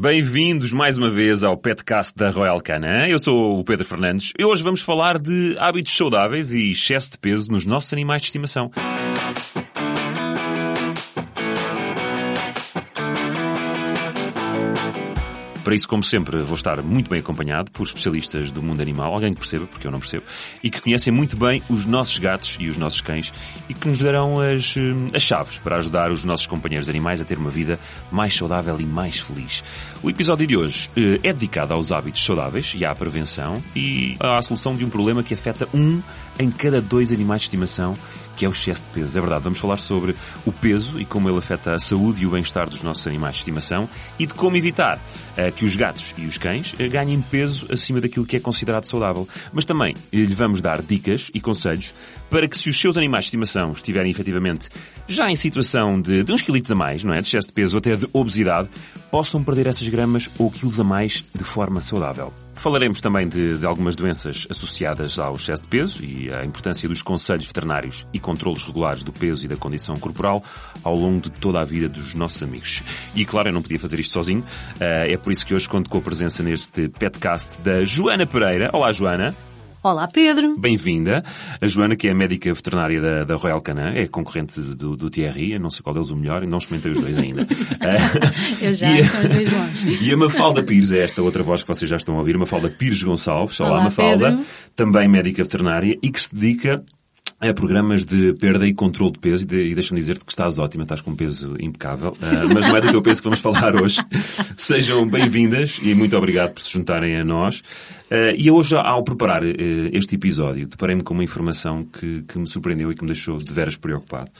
[0.00, 3.10] Bem-vindos mais uma vez ao Petcast da Royal Canin.
[3.10, 7.18] Eu sou o Pedro Fernandes e hoje vamos falar de hábitos saudáveis e excesso de
[7.18, 8.70] peso nos nossos animais de estimação.
[15.68, 19.34] Para isso, como sempre, vou estar muito bem acompanhado por especialistas do mundo animal, alguém
[19.34, 20.24] que perceba, porque eu não percebo,
[20.62, 23.30] e que conhecem muito bem os nossos gatos e os nossos cães
[23.68, 27.24] e que nos darão as, eh, as chaves para ajudar os nossos companheiros animais a
[27.26, 27.78] ter uma vida
[28.10, 29.62] mais saudável e mais feliz.
[30.02, 34.40] O episódio de hoje eh, é dedicado aos hábitos saudáveis e à prevenção e à
[34.40, 36.00] solução de um problema que afeta um
[36.38, 37.94] em cada dois animais de estimação
[38.38, 39.18] que é o excesso de peso.
[39.18, 40.14] É verdade, vamos falar sobre
[40.46, 43.40] o peso e como ele afeta a saúde e o bem-estar dos nossos animais de
[43.40, 47.66] estimação e de como evitar uh, que os gatos e os cães uh, ganhem peso
[47.70, 49.28] acima daquilo que é considerado saudável.
[49.52, 51.92] Mas também lhe vamos dar dicas e conselhos
[52.30, 54.68] para que se os seus animais de estimação estiverem efetivamente
[55.08, 57.20] já em situação de, de uns quilitos a mais, não é?
[57.20, 58.68] De excesso de peso ou até de obesidade,
[59.10, 62.32] possam perder essas gramas ou quilos a mais de forma saudável.
[62.58, 67.02] Falaremos também de, de, algumas doenças associadas ao excesso de peso e a importância dos
[67.02, 70.42] conselhos veterinários e controlos regulares do peso e da condição corporal
[70.82, 72.82] ao longo de toda a vida dos nossos amigos.
[73.14, 74.44] E claro, eu não podia fazer isto sozinho,
[74.80, 78.70] eh, é por isso que hoje conto com a presença neste podcast da Joana Pereira.
[78.72, 79.36] Olá, Joana.
[79.90, 80.54] Olá, Pedro.
[80.58, 81.24] Bem-vinda.
[81.58, 85.54] A Joana, que é médica veterinária da, da Royal Canin, é concorrente do, do Thierry,
[85.54, 87.46] eu não sei qual deles o melhor, não experimentei os dois ainda.
[88.60, 89.84] eu já, e, são os dois bons.
[90.04, 92.68] E a Mafalda Pires, é esta outra voz que vocês já estão a ouvir, Mafalda
[92.68, 93.58] Pires Gonçalves.
[93.60, 94.30] Olá, Olá Mafalda.
[94.32, 94.44] Pedro.
[94.76, 96.84] Também médica veterinária e que se dedica
[97.40, 101.00] a programas de perda e controle de peso, e, deixa-me dizer-te que estás ótima, estás
[101.00, 102.16] com um peso impecável, uh,
[102.52, 104.00] mas não é do teu peso que vamos falar hoje.
[104.56, 107.60] Sejam bem-vindas e muito obrigado por se juntarem a nós.
[108.10, 109.48] Uh, e hoje, ao preparar uh,
[109.92, 113.52] este episódio, deparei-me com uma informação que, que me surpreendeu e que me deixou de
[113.52, 114.30] veras preocupado.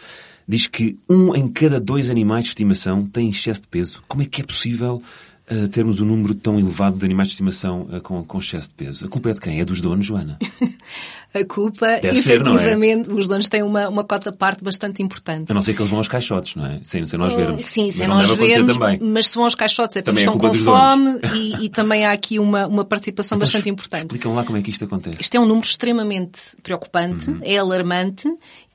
[0.49, 4.03] Diz que um em cada dois animais de estimação tem excesso de peso.
[4.09, 5.01] Como é que é possível
[5.49, 8.75] uh, termos um número tão elevado de animais de estimação uh, com, com excesso de
[8.75, 9.05] peso?
[9.05, 9.61] A culpa é de quem?
[9.61, 10.37] É dos donos, Joana?
[11.35, 13.15] a culpa, Deve efetivamente, ser, é?
[13.15, 15.51] os donos têm uma, uma cota parte bastante importante.
[15.51, 16.81] A não ser que eles vão aos caixotes, não é?
[16.83, 17.67] Sem, sem nós vermos.
[17.67, 18.99] Sim, sem nós vermos, também.
[19.03, 22.07] mas se vão aos caixotes é porque também estão é com fome e, e, também
[22.07, 24.07] há aqui uma, uma participação então, bastante importante.
[24.07, 25.19] Explicam lá como é que isto acontece.
[25.21, 27.41] Isto é um número extremamente preocupante, uhum.
[27.43, 28.27] é alarmante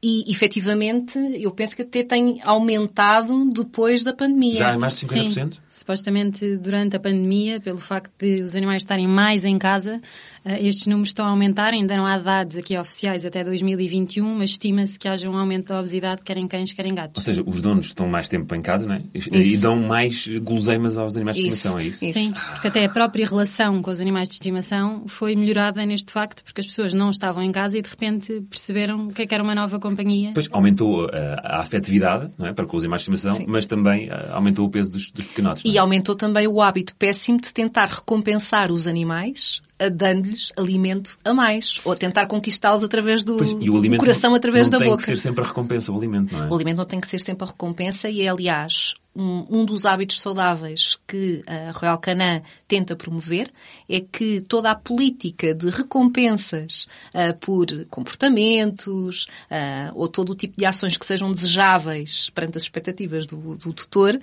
[0.05, 4.55] e, efetivamente, eu penso que até tem aumentado depois da pandemia.
[4.55, 5.29] Já é mais de 50%?
[5.29, 10.01] Sim, supostamente durante a pandemia, pelo facto de os animais estarem mais em casa,
[10.45, 14.99] estes números estão a aumentar, ainda não há dados aqui oficiais até 2021, mas estima-se
[14.99, 17.15] que haja um aumento da obesidade, quer em cães, quer em gatos.
[17.15, 19.01] Ou seja, os donos estão mais tempo em casa, não é?
[19.13, 22.03] E dão mais guloseimas aos animais de estimação, é isso?
[22.03, 22.19] isso?
[22.19, 26.43] Sim, porque até a própria relação com os animais de estimação foi melhorada neste facto,
[26.43, 29.33] porque as pessoas não estavam em casa e de repente perceberam o que, é que
[29.33, 30.31] era uma nova companhia.
[30.33, 32.53] Pois, aumentou a, eh, a afetividade, não é?
[32.53, 33.45] Para com os animais de estimação, Sim.
[33.47, 35.63] mas também uh, aumentou o peso dos, dos pequenotes.
[35.65, 35.79] E é?
[35.79, 41.91] aumentou também o hábito péssimo de tentar recompensar os animais dando-lhes alimento a mais, ou
[41.91, 44.89] a tentar conquistá-los através do, pois, do coração, através da boca.
[44.89, 46.49] Não tem que ser sempre a recompensa, o alimento, não é?
[46.49, 49.85] O alimento não tem que ser sempre a recompensa e é, aliás, um, um, dos
[49.85, 53.51] hábitos saudáveis que a Royal Canin tenta promover
[53.87, 60.57] é que toda a política de recompensas uh, por comportamentos uh, ou todo o tipo
[60.57, 64.19] de ações que sejam desejáveis perante as expectativas do, do tutor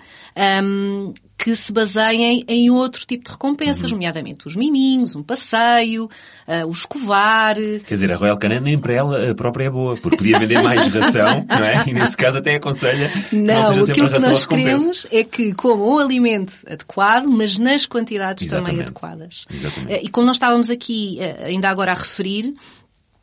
[0.65, 3.97] um, que se baseiem em outro tipo de recompensas, uhum.
[3.97, 7.57] nomeadamente os miminhos, um passeio, uh, o escovar.
[7.57, 10.63] Quer dizer, a Royal Canin nem para ela a própria é boa, porque podia vender
[10.63, 11.83] mais ração, não é?
[11.87, 15.07] E neste caso até aconselha não, que não seja sempre a ração que nós queremos
[15.11, 18.71] é que comam um alimento adequado, mas nas quantidades Exatamente.
[18.71, 19.47] também adequadas.
[19.51, 19.95] Exatamente.
[19.95, 22.53] Uh, e como nós estávamos aqui uh, ainda agora a referir,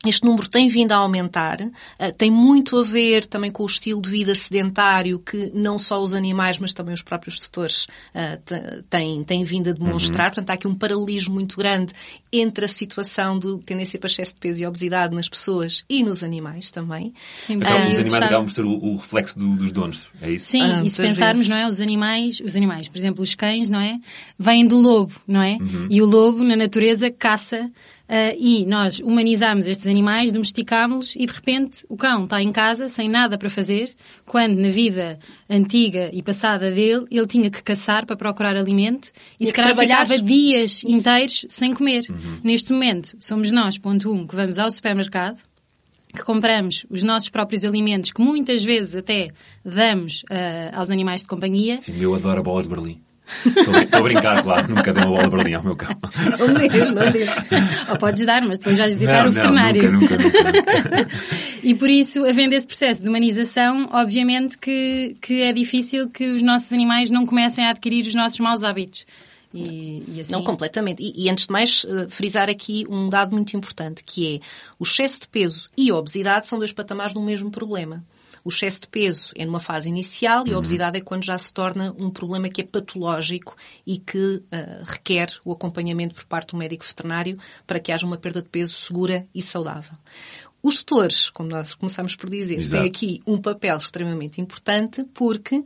[0.06, 4.02] este número tem vindo a aumentar, uh, tem muito a ver também com o estilo
[4.02, 9.24] de vida sedentário que não só os animais, mas também os próprios tutores uh, têm,
[9.24, 10.28] têm vindo a demonstrar.
[10.28, 10.34] Uhum.
[10.34, 11.94] Portanto, há aqui um paralelismo muito grande
[12.31, 16.24] entre a situação de tendência para excesso de peso e obesidade nas pessoas e nos
[16.24, 17.14] animais também.
[17.35, 20.52] Sim, então, os animais acabam por ser o, o reflexo do, dos donos, é isso?
[20.52, 21.50] Sim, ah, e se pensarmos, vezes.
[21.50, 24.00] não é, os animais, os animais, por exemplo, os cães, não é,
[24.38, 25.58] vêm do lobo, não é?
[25.59, 25.88] Uhum.
[25.90, 27.72] E o lobo, na natureza, caça
[28.38, 33.09] e nós humanizamos estes animais, domesticámos-los e de repente o cão está em casa sem
[33.09, 33.94] nada para fazer,
[34.26, 35.20] quando na vida
[35.50, 39.76] antiga e passada dele ele tinha que caçar para procurar alimento e, e se calhar
[39.76, 40.90] ficava dias Isso.
[40.90, 42.04] inteiros sem comer.
[42.09, 42.40] Uhum.
[42.44, 45.42] Neste momento somos nós, ponto um, que vamos ao supermercado,
[46.14, 49.30] que compramos os nossos próprios alimentos, que muitas vezes até
[49.64, 51.78] damos uh, aos animais de companhia.
[51.78, 53.07] Sim, eu adoro a bola de Berlim.
[53.46, 54.68] Estou a brincar, claro.
[54.68, 55.96] Nunca dei uma bola de Berlim ao meu cão.
[56.40, 57.35] Não deixes, não deixes.
[57.90, 59.91] Ou podes dar, mas depois vais visitar Não, o veterinário.
[59.91, 61.08] Não, nunca, nunca, nunca.
[61.64, 66.41] E por isso, havendo esse processo de humanização, obviamente que, que é difícil que os
[66.41, 69.06] nossos animais não comecem a adquirir os nossos maus hábitos.
[69.53, 71.02] E, e assim, Não, completamente.
[71.02, 74.40] E, e antes de mais, eh, frisar aqui um dado muito importante, que é
[74.78, 78.03] o excesso de peso e a obesidade são dois patamares do mesmo problema.
[78.47, 81.52] O excesso de peso é numa fase inicial e a obesidade é quando já se
[81.52, 86.58] torna um problema que é patológico e que eh, requer o acompanhamento por parte do
[86.58, 89.97] médico veterinário para que haja uma perda de peso segura e saudável.
[90.64, 92.84] Os tutores, como nós começamos por dizer, Exato.
[92.84, 95.61] têm aqui um papel extremamente importante porque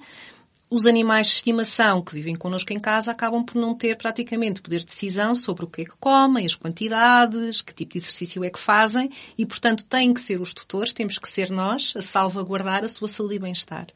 [0.71, 4.79] os animais de estimação que vivem connosco em casa acabam por não ter praticamente poder
[4.79, 8.49] de decisão sobre o que é que comem, as quantidades, que tipo de exercício é
[8.49, 12.85] que fazem e, portanto, têm que ser os tutores, temos que ser nós a salvaguardar
[12.85, 13.87] a sua saúde e bem-estar.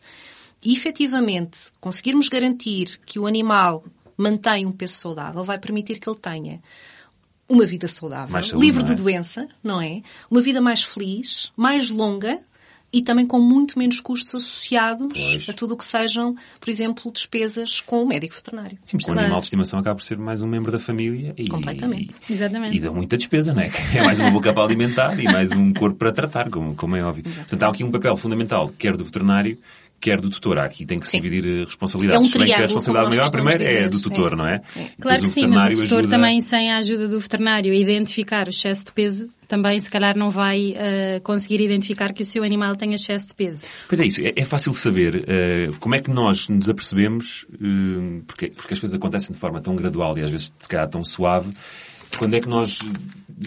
[0.61, 3.85] E, efetivamente, conseguirmos garantir que o animal
[4.17, 6.61] mantém um peso saudável vai permitir que ele tenha
[7.47, 8.85] uma vida saudável, saúde, livre é?
[8.85, 10.01] de doença, não é?
[10.29, 12.43] Uma vida mais feliz, mais longa
[12.95, 15.49] e também com muito menos custos associados Pois.
[15.49, 18.77] a tudo o que sejam, por exemplo, despesas com o médico veterinário.
[18.85, 21.45] Sim, porque o animal de estimação acaba por ser mais um membro da família e,
[21.49, 22.15] Completamente.
[22.29, 22.77] Exatamente.
[22.77, 23.69] e dá muita despesa, não é?
[23.93, 27.03] É mais uma boca para alimentar e mais um corpo para tratar, como, como é
[27.03, 27.23] óbvio.
[27.23, 29.57] Portanto, há aqui um papel fundamental, quer do veterinário,
[30.05, 30.59] quer do tutor.
[30.59, 31.21] Há Aqui tem que se Sim.
[31.21, 32.23] dividir eh, responsabilidades.
[32.23, 34.35] É um bem que a triângulo, responsabilidade maior primeiro é do tutor, É.
[34.35, 34.61] não é?
[34.75, 34.89] É.
[34.99, 38.49] Claro que sim, mas o tutor ajuda- também, sem a ajuda do veterinário, identificar o
[38.49, 42.75] excesso de peso, também se calhar não vai eh, conseguir identificar que o seu animal
[42.75, 43.65] tem excesso de peso.
[43.87, 48.21] Pois é isso, é, é fácil saber eh, como é que nós nos apercebemos, eh,
[48.27, 51.03] porque, porque as coisas acontecem de forma tão gradual e às vezes se calhar tão
[51.03, 51.51] suave,
[52.17, 52.79] quando é que nós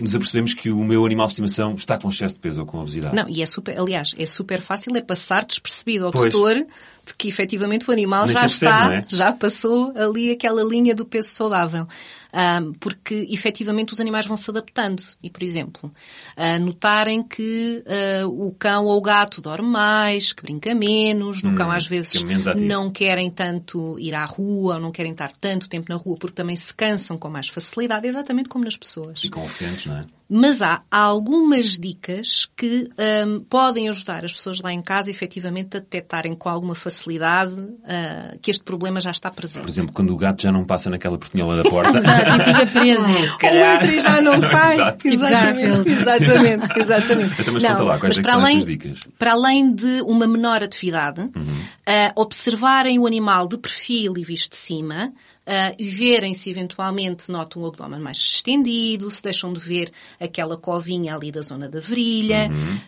[0.01, 2.79] nos apercebemos que o meu animal de estimação está com excesso de peso ou com
[2.79, 3.15] obesidade?
[3.15, 6.33] Não, e é super, aliás, é super fácil, é passar despercebido ao Pois.
[6.33, 6.67] tutor
[7.09, 9.05] de que efetivamente o animal Nem já percebe, está, é?
[9.09, 11.87] já passou ali aquela linha do peso saudável.
[12.31, 15.03] Ahm, porque efetivamente os animais vão se adaptando.
[15.23, 15.91] E, por exemplo,
[16.37, 21.51] ah, notarem que ah, o cão ou o gato dorme mais, que brinca menos, no
[21.51, 22.61] Hum, cão às vezes ativo.
[22.61, 26.35] não querem tanto ir à rua, ou não querem estar tanto tempo na rua porque
[26.37, 29.21] também se cansam com mais facilidade, exatamente como nas pessoas.
[29.23, 30.05] Ficam ofensos, não é?
[30.31, 32.89] Mas há algumas dicas que
[33.27, 37.55] hum, podem ajudar as pessoas lá em casa, efetivamente, a detectarem com alguma facilidade
[37.85, 39.63] ah, que este problema já está presente.
[39.63, 41.97] Por exemplo, quando o gato já não passa naquela portinhola da porta.
[41.99, 43.27] Exato, e fica preso.
[43.27, 43.69] se calhar.
[43.69, 44.75] Ou entra e já não sai.
[44.75, 44.99] Exato.
[44.99, 45.91] Tipo exatamente, Garfield.
[45.93, 47.41] exatamente, exatamente.
[47.41, 49.01] Então, mas conta lá, quais mas é são além, essas dicas?
[49.19, 51.63] Para além de uma menor atividade, Uhum.
[51.89, 55.11] Ah, observarem o animal de perfil e visto de cima,
[55.47, 59.91] ah, e verem se eventualmente notam o abdômen mais estendido, se deixam de ver
[60.21, 62.51] aquela covinha ali da zona da virilha.
[62.53, 62.79] Uhum.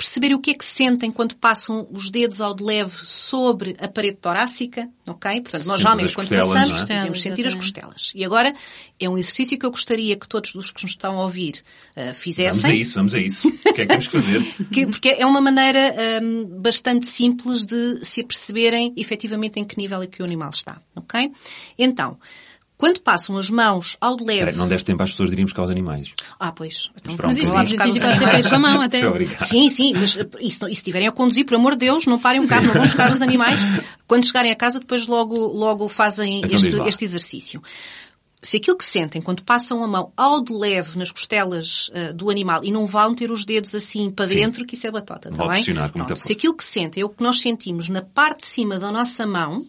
[0.00, 3.86] Perceber o que é que sentem quando passam os dedos ao de leve sobre a
[3.86, 5.42] parede torácica, ok?
[5.42, 6.84] Portanto, nós geralmente quando passamos é?
[6.86, 8.10] devemos sentir as costelas.
[8.14, 8.54] E agora
[8.98, 11.62] é um exercício que eu gostaria que todos os que nos estão a ouvir
[11.94, 12.62] ah, fizessem.
[12.62, 13.46] Vamos a isso, vamos a isso.
[13.46, 14.40] O que é que temos que fazer?
[14.72, 20.00] Que- porque é uma maneira hum, bastante simples de se aperceberem efetivamente em que nível
[20.00, 21.30] é que o animal está, ok?
[21.78, 22.16] Então,
[22.80, 24.38] quando passam as mãos ao de leve...
[24.38, 26.14] Espera, não deste tempo às pessoas de irem buscar os animais.
[26.38, 26.88] Ah, pois.
[26.96, 28.30] Então, Mas isto, os pode ser animais.
[28.30, 29.02] feito com a mão até.
[29.44, 32.06] Sim, sim, mas uh, e se, e se estiverem a conduzir, por amor de Deus,
[32.06, 33.60] não parem um carro, não vão buscar os animais.
[34.08, 37.62] Quando chegarem a casa, depois logo, logo fazem Então este, este exercício.
[38.42, 42.30] Se aquilo que sentem quando passam a mão ao de leve nas costelas uh, do
[42.30, 44.36] animal e não vão ter os dedos assim para Sim.
[44.36, 45.62] dentro, que isso é batota, Vão tá bem?
[45.62, 46.16] com Pronto.
[46.16, 49.26] Se aquilo que sentem é o que nós sentimos na parte de cima da nossa
[49.26, 49.66] mão,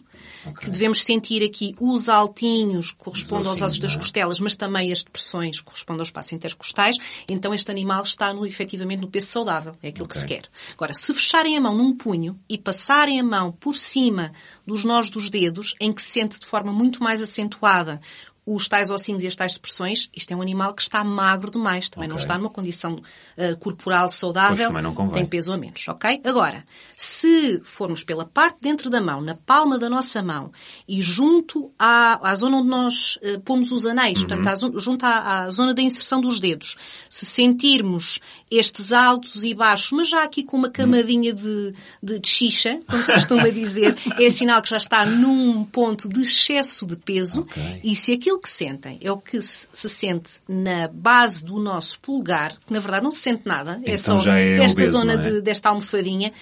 [0.60, 3.96] que devemos sentir aqui os altinhos que correspondem aos ossos das é?
[3.96, 6.96] costelas, mas também as depressões que correspondem ao espaço intercostais,
[7.28, 9.74] então este animal está no, efetivamente no peso saudável.
[9.82, 10.48] É aquilo que se quer.
[10.72, 14.32] Agora, se fecharem a mão num punho e passarem a mão por cima
[14.66, 18.00] dos nós dos dedos, em que se sente de forma muito mais acentuada
[18.44, 21.88] os tais ossinhos e as tais depressões, isto é um animal que está magro demais,
[21.88, 22.24] também não Ok.
[22.24, 26.20] está numa condição uh, corporal saudável, não tem peso a menos, ok?
[26.24, 26.64] Agora,
[26.96, 30.50] se formos pela parte dentro da mão, na palma da nossa mão,
[30.88, 34.26] e junto à, à zona onde nós eh, pomos os anéis, Uhum.
[34.26, 36.76] portanto, à junto à, à zona da inserção dos dedos,
[37.08, 38.18] se sentirmos
[38.50, 43.04] estes altos e baixos, mas já aqui com uma camadinha de, de, de xixa, como
[43.04, 47.80] se costuma dizer, é sinal que já está num ponto de excesso de peso, Ok.
[47.84, 51.98] e se aquilo que sentem é o que se, se sente na base do nosso
[52.00, 54.92] pulgar, que na verdade não se sente nada, é Então só já é esta obeso,
[54.92, 55.30] zona não é?
[55.30, 56.32] de, desta almofadinha,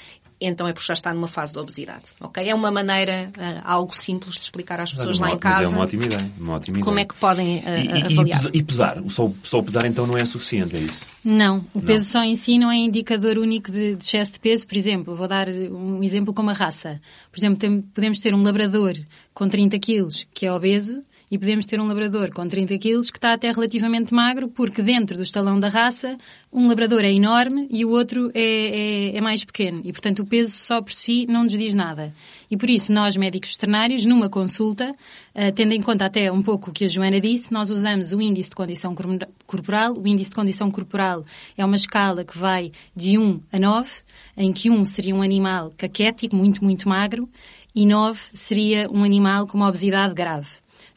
[0.42, 2.04] então é porque já está numa fase de obesidade.
[2.18, 2.42] Ok?
[2.48, 5.40] É uma maneira, uh, algo simples de explicar às pessoas Mas lá é em uma-
[5.44, 6.30] mas casa é uma ótima ideia.
[6.40, 7.06] Uma ótima como é ideia.
[7.08, 7.62] que podem uh,
[8.08, 8.40] E, avaliar.
[8.54, 9.02] e pesar?
[9.08, 11.04] Só, só pesar então não é suficiente, é isso?
[11.22, 14.66] Não, o peso só em si não é indicador único de, de excesso de peso.
[14.66, 16.98] Por exemplo, vou dar um exemplo com uma raça.
[17.30, 18.94] Por exemplo, tem- podemos ter um labrador
[19.34, 23.18] com 30 quilos que é obeso e podemos ter um labrador com 30 quilos que
[23.18, 26.16] está até relativamente magro porque dentro do estalão da raça
[26.52, 29.80] um labrador é enorme e o outro é, é- é mais pequeno.
[29.84, 32.12] E, portanto, o peso só por si não nos diz nada.
[32.50, 34.92] E por isso, nós, médicos veterinários, numa consulta,
[35.32, 38.20] eh, tendo em conta até um pouco o que a Joana disse, nós usamos o
[38.20, 39.94] índice de condição corpora- corporal.
[39.96, 41.22] O índice de condição corporal
[41.56, 43.88] é uma escala que vai de 1 a 9,
[44.36, 47.28] em que 1 seria um animal caquético, muito, muito magro,
[47.72, 50.48] e 9 seria um animal com uma obesidade grave.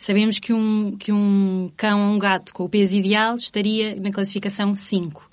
[0.04, 4.12] Sabemos que um, que um cão ou um gato com o peso ideal estaria na
[4.12, 5.30] classificação 5.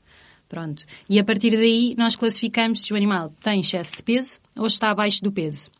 [0.48, 0.84] Pronto.
[1.08, 4.92] E a partir daí nós classificamos se o animal tem excesso de peso ou está
[4.92, 5.72] abaixo do peso.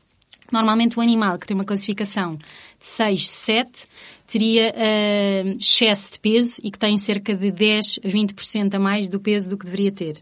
[0.51, 3.87] Normalmente o animal que tem uma classificação de 6, 7
[4.27, 9.09] teria eh, excesso de peso e que tem cerca de 10 a 20% a mais
[9.09, 10.21] do peso do que deveria ter.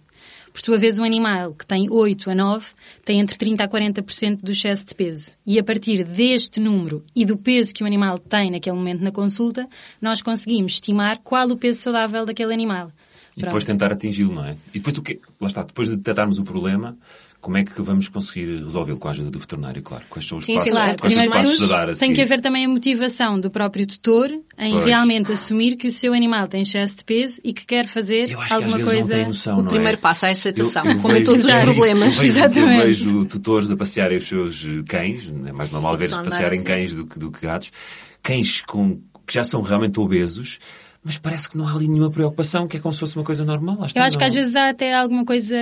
[0.52, 2.66] Por sua vez, um animal que tem 8 a 9
[3.04, 5.32] tem entre 30 a 40% do excesso de peso.
[5.46, 9.12] E a partir deste número e do peso que o animal tem naquele momento na
[9.12, 9.68] consulta,
[10.00, 12.88] nós conseguimos estimar qual o peso saudável daquele animal.
[13.36, 13.78] E depois Pronto.
[13.78, 14.56] tentar atingi-lo, não é?
[14.74, 15.20] E depois o quê?
[15.40, 16.96] Lá está, depois de detectarmos o problema,
[17.40, 20.04] como é que vamos conseguir resolvê-lo com a ajuda do veterinário, claro?
[20.10, 20.96] Quais são os Sim, passos, sim, claro.
[20.98, 22.68] quais são os Primeiro de passos tudo, a dar a tem que haver também a
[22.68, 24.84] motivação do próprio tutor em Pois.
[24.84, 28.38] realmente assumir que o seu animal tem excesso de peso e que quer fazer Eu
[28.40, 29.08] acho que alguma às vezes coisa.
[29.12, 30.00] não tem noção, O não primeiro é?
[30.00, 32.16] passo é a aceitação, Eu- eu como em todos os é isso, problemas.
[32.16, 32.84] Eu vejo, eu Exatamente.
[32.86, 36.66] vejo tutores a passearem os seus cães, é mais normal ver Andar passearem assim.
[36.66, 37.70] cães do que, do que gatos,
[38.22, 40.58] cães com, que já são realmente obesos,
[41.08, 43.42] mas parece que não há ali nenhuma preocupação, que é como se fosse uma coisa
[43.46, 43.86] normal.
[43.86, 45.54] Está, Eu acho que não- às vezes há até alguma coisa.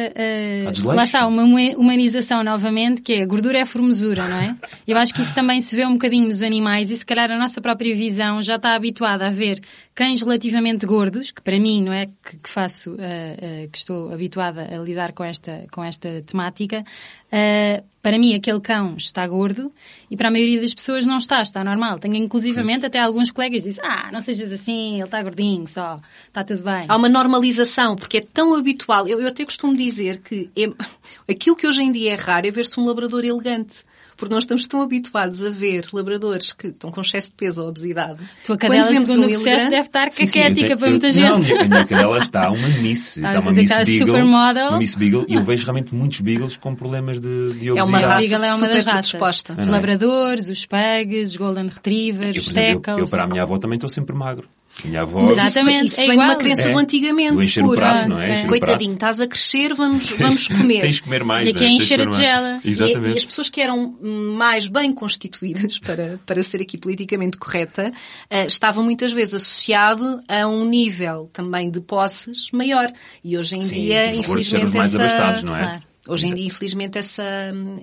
[0.72, 0.88] desleixo.
[0.96, 4.56] lá está, uma huma- humanização novamente, que é gordura é formosura, não é?
[4.86, 7.38] Eu acho que isso também se vê um bocadinho nos animais e se calhar a
[7.38, 9.60] nossa própria visão já está habituada a ver
[9.94, 14.12] cães relativamente gordos, que para mim, não é que, que faço, eh, eh, que estou
[14.12, 16.84] habituada a lidar com esta, com esta temática,
[17.30, 19.72] eh, para mim aquele cão está gordo
[20.08, 21.98] e para a maioria das pessoas não está, está normal.
[21.98, 25.96] Tenho inclusivamente até alguns colegas que dizem, ah, não sejas assim, ele está gordinho só,
[26.28, 26.84] está tudo bem.
[26.88, 29.08] Há uma normalização, porque é tão habitual.
[29.08, 30.72] Eu, eu até costumo dizer que é-
[31.32, 33.84] aquilo que hoje em dia é raro é ver-se um labrador elegante.
[34.16, 37.68] Porque nós estamos tão habituados a ver labradores que estão com excesso de peso ou
[37.68, 38.18] obesidade.
[38.44, 41.10] Tua Quando cadela, vemos segundo um o que disseste, deve estar caquética para muita eu-
[41.10, 41.52] gente.
[41.54, 44.68] Não, a minha cadela está uma miss, está você uma miss beagle, supermodel.
[44.70, 47.88] uma miss beagle, e eu vejo realmente muitos beagles com problemas de, de É obesidade.
[47.88, 49.10] uma raça Beagle é uma super das raças.
[49.12, 49.52] predisposta.
[49.60, 49.70] Os é?
[49.70, 53.58] labradores, os pugs, os golden retrievers, Eu, os exemplo, eu, eu para a minha avó
[53.58, 54.48] também estou sempre magro.
[54.84, 55.22] Minha avó...
[55.22, 56.28] Mas isso- Exatamente, Isso, é vem de igual.
[56.28, 56.72] uma crença É.
[56.72, 57.32] do antigamente.
[57.32, 58.42] Do encher o prato, não é?
[58.42, 58.46] É.
[58.46, 59.14] Coitadinho, prato.
[59.14, 60.80] estás a crescer, vamos, vamos comer.
[60.82, 61.46] Tens de comer mais.
[61.46, 62.60] E aqui é encher a tigela.
[62.64, 63.14] E, Exatamente.
[63.14, 67.92] e as pessoas que eram mais bem constituídas, para, para ser aqui politicamente correta,
[68.28, 72.92] eh, estavam muitas vezes associado a um nível também de posses maior.
[73.24, 75.02] E hoje em Sim, dia, infelizmente, os mais essa...
[75.02, 75.60] abastados, não é?
[75.60, 75.82] Claro.
[76.08, 77.22] Hoje em dia, infelizmente, essa,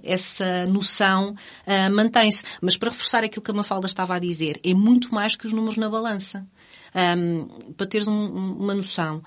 [0.02, 1.36] essa noção
[1.68, 2.42] ah, mantém-se.
[2.62, 5.52] Mas para reforçar aquilo que a Mafalda estava a dizer, é muito mais que os
[5.52, 6.46] números na balança.
[6.94, 7.46] Ahm,
[7.76, 9.24] para teres um- um- uma noção,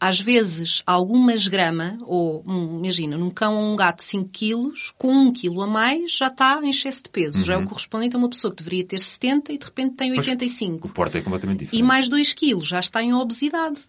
[0.00, 4.92] às vezes, algumas grama, ou um, imagina, num cão ou um gato de 5 quilos,
[4.96, 7.44] com 1 quilo a mais, já está em excesso de peso.
[7.44, 10.10] Já é o correspondente a uma pessoa que deveria ter 70 e de repente tem
[10.10, 10.14] Uhum.
[10.16, 10.86] Pois, 85.
[10.86, 11.82] O porte é completamente E diferente.
[11.84, 13.80] mais 2 quilos, já está em obesidade.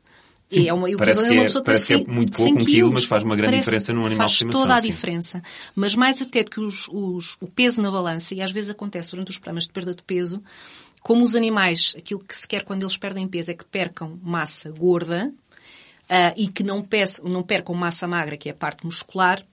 [0.52, 1.98] Sim, E é uma, e o parece que uma é- pessoa ter parece que é
[1.98, 4.36] 100 muito pouco, 100 um quilo, mas faz uma grande Parece- diferença num animal de
[4.40, 4.88] Faz toda a sim.
[4.88, 5.44] diferença.
[5.76, 9.30] Mas mais até que os, os- o peso na balança, e às vezes acontece durante
[9.30, 10.42] os programas de perda de peso,
[11.02, 14.72] como os animais, aquilo que se quer quando eles perdem peso é que percam massa
[14.72, 15.34] gorda
[16.10, 19.46] ah, e que não, peçam- não percam massa magra, que é a parte muscular,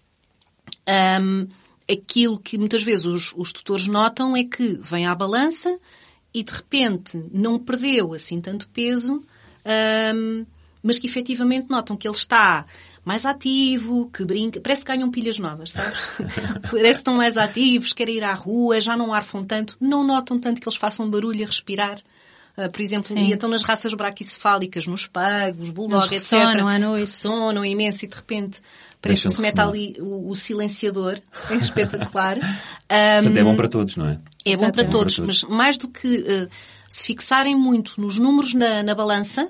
[0.87, 1.49] Ahm,
[1.91, 5.79] aquilo que muitas vezes os, os tutores notam é que vem à balança
[6.35, 9.23] e de repente não perdeu assim tanto peso,
[9.65, 10.45] ahm,
[10.83, 12.67] mas que efetivamente notam que ele está
[13.07, 16.11] mais ativo, que brinca, parece que ganham pilhas novas, sabes?
[16.69, 20.37] parece que estão mais ativos, querem ir à rua, já não arfam tanto, não notam
[20.37, 22.01] tanto que eles façam barulho a respirar.
[22.57, 23.27] Ah, por exemplo, Sim.
[23.27, 26.33] e então nas raças braquicefálicas, nos pagos, os bulldogs, etc.
[26.33, 27.01] ressonam à noite.
[27.01, 28.61] Ressonam imenso e de repente
[29.01, 31.21] parece que se mete ali o, o silenciador.
[31.49, 32.39] É espetacular.
[32.41, 34.19] Portanto, é bom para todos, não é?
[34.45, 34.91] É bom para Exatamente.
[34.91, 35.57] todos, Para mas todos.
[35.57, 36.49] mais do que eh,
[36.89, 39.49] se fixarem muito nos números na, na balança,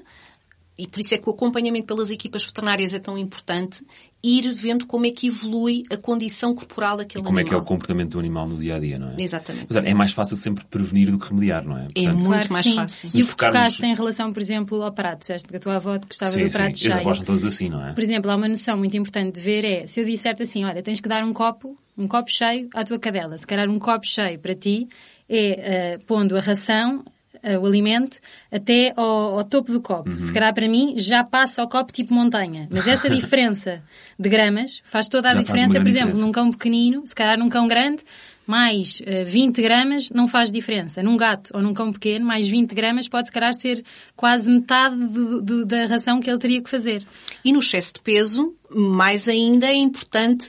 [0.79, 3.85] e por isso é que o acompanhamento pelas equipas veterinárias é tão importante,
[4.23, 7.57] ir vendo como é que evolui a condição corporal daquele Como é que é o
[7.59, 7.67] animal.
[7.67, 9.15] comportamento do animal no dia a dia, não é?
[9.19, 9.67] Exatamente.
[9.77, 11.87] É mais fácil sempre prevenir do que remediar, não é?
[11.95, 12.75] É muito Claro mais sim.
[12.75, 13.07] fácil.
[13.15, 15.77] E o que focarmos- tocaste em relação, por exemplo, ao prato, disseste que a tua
[15.77, 16.57] avó gostava sim, do sim.
[16.57, 16.95] prato As cheio.
[16.95, 17.93] avós são todas assim, não é?
[17.93, 20.83] Por exemplo, há uma noção muito importante de ver é, se eu disser assim, olha,
[20.83, 23.39] tens que dar um copo um copo cheio à tua cadela.
[23.39, 24.87] Se calhar um copo cheio para ti
[25.29, 27.03] é uh, pondo a ração,
[27.47, 28.19] uh, o alimento,
[28.51, 30.11] até ao, ao topo do copo.
[30.11, 30.21] Uhum.
[30.21, 32.69] Se calhar para mim já passa ao copo tipo montanha.
[32.71, 33.83] Mas essa diferença
[34.19, 36.27] de gramas faz toda a Já diferença, por exemplo, diferença.
[36.27, 38.03] num cão pequenino, se calhar num cão grande,
[38.47, 41.03] mais uh, 20 gramas não faz diferença.
[41.03, 43.83] Num gato ou num cão pequeno, mais 20 gramas pode se calhar ser
[44.15, 47.05] quase metade do- do- da ração que ele teria que fazer.
[47.45, 50.49] E no excesso de peso, mais ainda é importante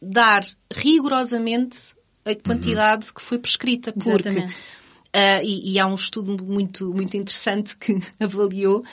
[0.00, 1.78] dar rigorosamente
[2.24, 4.56] a quantidade que foi prescrita, porque Exatamente.
[5.14, 8.84] Ah, e, e há um estudo muito muito interessante que avaliou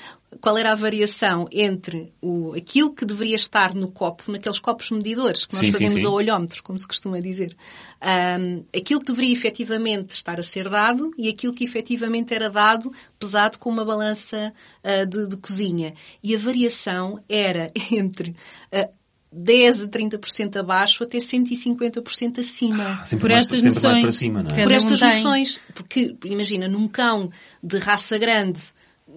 [0.42, 5.46] qual era a variação entre o, aquilo que deveria estar no copo, naqueles copos medidores
[5.46, 6.08] que nós Sim, sim, fazemos sim.
[6.08, 7.56] ao olhómetro, como se costuma dizer.
[8.00, 12.92] Ahm, aquilo que deveria efetivamente estar a ser dado e aquilo que efetivamente era dado
[13.18, 15.94] pesado com uma balança ah, de, de cozinha.
[16.24, 18.36] E a variação era entre
[18.72, 18.88] ah,
[19.32, 23.06] 10 a 30% abaixo até 150% acima.
[23.06, 24.02] Sempre Por mais, estas noções.
[24.02, 24.64] para cima, não é?
[24.64, 27.30] Por estas noções, porque imagina, num cão
[27.64, 28.60] de raça grande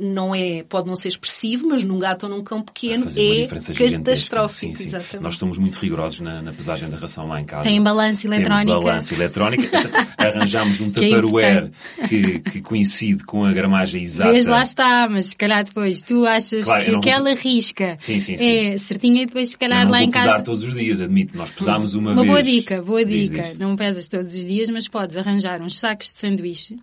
[0.01, 3.47] não é, pode não ser expressivo, mas num gato ou num cão pequeno uma é
[3.47, 4.75] catastrófico.
[4.77, 4.89] Sim, sim.
[4.89, 5.23] Exatamente.
[5.23, 7.65] Nós somos muito rigorosos na, na pesagem da ração lá em casa.
[7.65, 8.67] Tem balança eletrónica.
[8.67, 9.71] Temos balança eletrónica.
[10.17, 11.71] Arranjámos um é Tupperware
[12.09, 14.33] que, que coincide com a gramagem exata.
[14.33, 17.97] Vês, lá está, mas se calhar depois tu achas Claro, que não vou- aquela risca
[17.99, 18.51] Sim, sim, sim.
[18.51, 20.45] é certinha e depois se calhar não lá em pesar casa...
[20.45, 21.37] todos os dias, admito.
[21.37, 22.27] Nós pesámos uma, Uma vez.
[22.29, 23.43] boa dica, boa Diz, dica.
[23.43, 23.59] diz.
[23.59, 26.77] Não pesas todos os dias, mas podes arranjar uns sacos de sanduíche.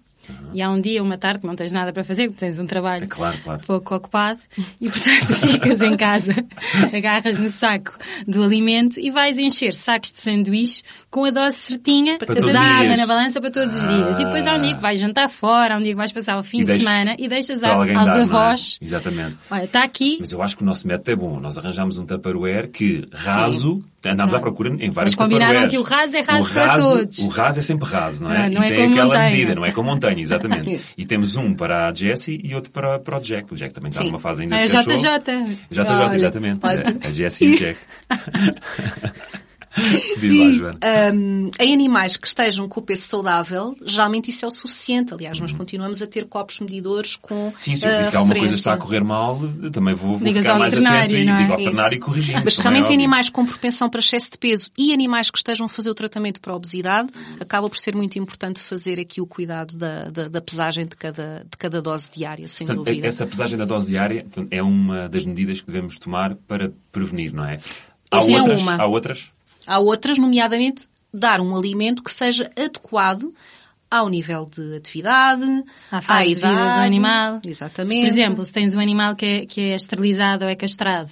[0.54, 2.66] E há um dia, uma tarde, que não tens nada para fazer, porque tens um
[2.66, 3.62] trabalho É claro, claro.
[3.68, 4.40] pouco ocupado,
[4.82, 6.34] e portanto ficas em casa,
[6.96, 7.94] agarras no saco
[8.28, 13.42] do alimento e vais encher sacos de sanduíche com a dose certinha, pesada na balança
[13.42, 14.20] para todos os dias.
[14.20, 16.38] E depois há um dia que vais jantar fora, há um dia que vais passar
[16.38, 18.22] o fim E de deixa- semana e deixas a- aos dar, é?
[18.22, 19.38] avós, Exatamente.
[19.50, 21.40] olha, está aqui, Mas eu acho que o nosso método é bom.
[21.40, 25.82] Nós arranjamos um Tupperware que raso, andámos à procura em vários Mas combinaram que o
[25.82, 27.18] raso é raso O para todos.
[27.20, 28.48] O raso é sempre raso, não é?
[28.48, 29.30] Não, não e é tem aquela montanha.
[29.32, 30.82] medida, não é com montanha, exatamente.
[30.98, 33.54] e temos um para a Jessie e outro para, para o Jack.
[33.54, 34.08] O Jack também está Sim.
[34.10, 34.96] numa fase ainda é de cachorro.
[34.96, 35.60] JJ.
[35.70, 36.60] JJ, exatamente.
[36.64, 36.84] olha.
[37.04, 37.80] A Jessie e o Jack.
[40.20, 40.80] Diz lá, Joana.
[41.14, 45.14] Um, em animais que estejam com o peso saudável, geralmente isso é o suficiente.
[45.14, 47.54] Aliás, nós continuamos a ter copos medidores com Uhum.
[47.58, 49.40] Sim, se eu vi que alguma coisa está a correr mal,
[49.72, 51.38] também vou, vou ficar ao mais atento veterinário, e é?
[51.38, 51.58] digo ao Isso.
[51.58, 52.36] veterinário e corrigimos.
[52.36, 52.96] Mas é especialmente em óbvio.
[52.96, 56.42] animais com propensão para excesso de peso e animais que estejam a fazer o tratamento
[56.42, 57.10] para a obesidade,
[57.40, 61.46] acaba por ser muito importante fazer aqui o cuidado da, da, da pesagem de cada,
[61.50, 63.08] de cada dose diária, sem Portanto, dúvida.
[63.08, 67.34] essa pesagem da dose diária portanto, é uma das medidas que devemos tomar para prevenir,
[67.34, 67.58] não é?
[68.12, 68.62] Há é outras?
[68.62, 68.76] uma.
[68.76, 69.32] Há outras?
[69.70, 73.32] Há outras, nomeadamente, dar um alimento que seja adequado
[73.90, 77.40] ao nível de atividade, À fase de vida do idade, animal.
[77.46, 78.02] Exatamente.
[78.02, 81.12] Por exemplo, se tens um animal que é, que é esterilizado ou é castrado,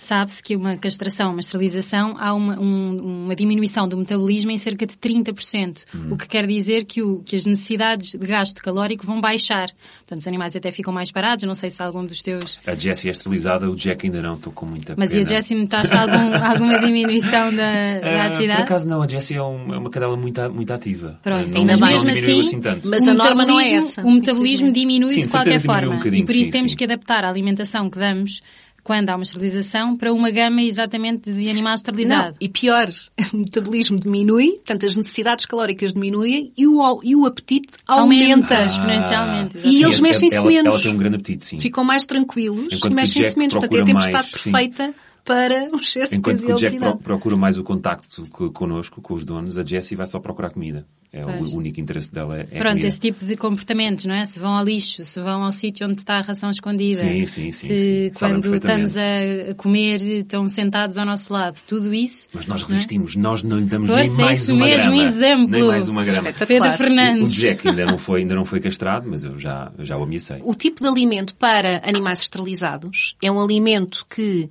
[0.00, 4.86] sabe-se que uma castração, uma esterilização, há uma, um- uma diminuição do metabolismo em cerca
[4.86, 5.84] de 30%.
[6.10, 9.68] O que quer dizer que, o- que as necessidades de gasto calórico vão baixar.
[10.00, 11.44] Portanto, os animais até ficam mais parados.
[11.44, 12.58] Não sei se algum dos teus...
[12.66, 15.22] A Jessie é esterilizada, o Jack ainda não, estou com muita Mas pena.
[15.22, 18.58] e a Jessie notaste algum, alguma diminuição da, da Ah, atividade?
[18.58, 21.18] Por acaso não, a Jessie é, um- é uma cadela muito, muito ativa.
[21.22, 21.90] Pronto, não, ainda não bem.
[21.90, 22.88] mesmo diminuiu assim, tanto.
[22.88, 25.94] Mas a norma não é essa, O metabolismo diminui Sim, de qualquer forma.
[25.94, 26.76] um e por isso sim, temos sim.
[26.78, 28.40] que adaptar a alimentação que damos
[28.82, 32.36] quando há uma esterilização para uma gama exatamente de animal Não, esterilizado.
[32.40, 32.88] e pior,
[33.32, 38.54] o metabolismo diminui, portanto as necessidades calóricas diminuem e o, e o apetite aumenta.
[38.56, 39.58] Aumenta exponencialmente.
[39.64, 40.74] E eles mexem-se menos.
[40.74, 41.58] Ela tem um grande apetite, sim.
[41.58, 43.54] Ficam mais tranquilos Enquanto e mexem-se menos.
[43.54, 44.94] Portanto, é a tempestade mais, sim.
[45.34, 49.00] Para um excesso de Enquanto que o Jack pro- procura mais o contacto co- connosco,
[49.00, 50.86] com os donos, a Jessie vai só procurar comida.
[51.12, 51.48] É Pois.
[51.52, 52.86] o único interesse dela é, Pronto, comida.
[52.86, 54.24] esse tipo de comportamentos, não é?
[54.24, 57.00] Se vão ao lixo, se vão ao sítio onde está a ração escondida.
[57.00, 58.10] Sim, sim, sim, Se sim.
[58.16, 61.58] Quando estamos a comer estão sentados ao nosso lado.
[61.66, 62.28] Tudo isso.
[62.32, 62.70] Mas nós não é?
[62.70, 65.02] resistimos, nós não lhe damos Força, nem é mais isso uma mesmo, grama.
[65.04, 65.48] exemplo.
[65.48, 66.32] Nem mais uma grama.
[66.32, 67.34] Pedro O Fernandes.
[67.34, 70.38] Jack ainda não foi, ainda não foi castrado, mas eu já, eu já o ameacei.
[70.44, 74.48] O tipo de alimento para animais esterilizados é um alimento que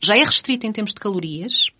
[0.00, 1.70] já é restrito em termos de calorias,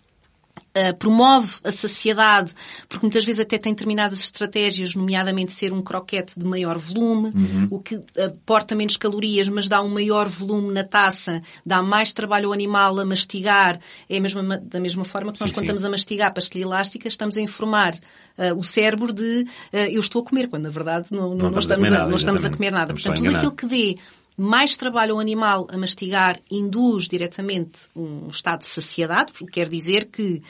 [0.69, 2.53] Uh, promove a saciedade,
[2.87, 7.31] porque muitas vezes até tem determinadas estratégias, nomeadamente ser um croquete de maior volume,
[7.71, 12.47] o que aporta menos calorias, mas dá um maior volume na taça, dá mais trabalho
[12.47, 13.79] ao animal a mastigar.
[14.07, 15.71] É mesma, da mesma forma que nós, Sim, quando sim.
[15.71, 20.21] estamos a mastigar pastilha elástica, estamos a informar uh, o cérebro de uh, eu estou
[20.21, 22.49] a comer, quando na verdade não, não, Não não estamos a nada, não estamos a
[22.49, 22.93] comer nada.
[22.93, 23.97] Portanto, tudo aquilo que dê
[24.39, 30.41] mais trabalho ao animal a mastigar induz diretamente um estado de saciedade, quer dizer que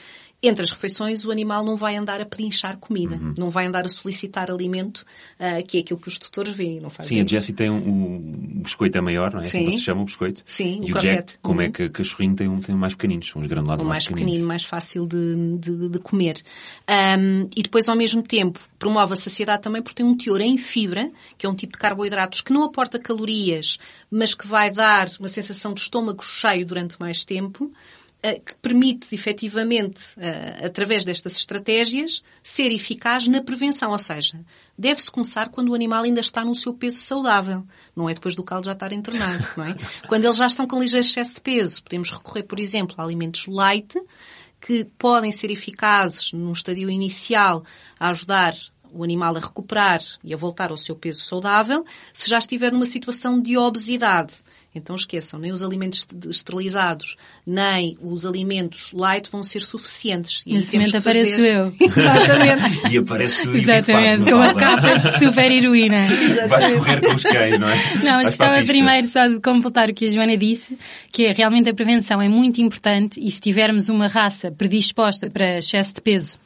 [0.42, 3.34] entre as refeições o animal não vai andar a pedinchar comida, uhum.
[3.36, 5.04] não vai andar a solicitar alimento,
[5.38, 6.80] uh, que é aquilo que os tutores veem.
[6.80, 9.46] Não faz Sim, a Jessie tem um, um, biscoito é maior, não é?
[9.46, 9.68] Assim Sim.
[9.68, 10.42] Assim se chama o biscoito.
[10.46, 11.68] Sim, e o, o Jack, como é uhum.
[11.68, 14.46] é que o cachorrinho tem, um, tem mais pequeninos, uns granulados um mais, mais pequenino,
[14.46, 16.40] mais fácil de, de, de comer.
[16.88, 20.56] Um, e depois, ao mesmo tempo, promove a saciedade também porque tem um teor em
[20.56, 23.78] fibra, que é um tipo de carboidratos que não aporta calorias,
[24.10, 27.70] mas que vai dar uma sensação de estômago cheio durante mais tempo.
[28.22, 30.00] Que permite, efetivamente,
[30.62, 33.92] através destas estratégias, ser eficaz na prevenção.
[33.92, 34.38] Ou seja,
[34.76, 37.64] deve-se começar quando o animal ainda está no seu peso saudável.
[37.96, 39.74] Não é depois do caldo já estar internado, não é?
[40.06, 43.46] Quando eles já estão com ligeiro excesso de peso, podemos recorrer, por exemplo, a alimentos
[43.46, 43.94] light,
[44.60, 47.64] que podem ser eficazes num estadio inicial
[47.98, 48.54] a ajudar
[48.92, 52.86] o animal a recuperar e a voltar ao seu peso saudável, se já estiver numa
[52.86, 54.34] situação de obesidade.
[54.72, 60.42] Então esqueçam, nem os alimentos esterilizados, nem os alimentos light vão ser suficientes.
[60.46, 61.56] E Nesse momento apareço fazer...
[61.56, 61.72] eu.
[61.80, 62.92] Exatamente.
[62.94, 66.06] e aparece tu Exatamente, com a capa de super heroína.
[66.46, 67.94] Vais correr com os cães, não é?
[67.96, 70.78] Não, mas gostava primeiro só de completar o que a Joana disse,
[71.10, 75.58] que é realmente a prevenção é muito importante e se tivermos uma raça predisposta para
[75.58, 76.38] excesso de peso,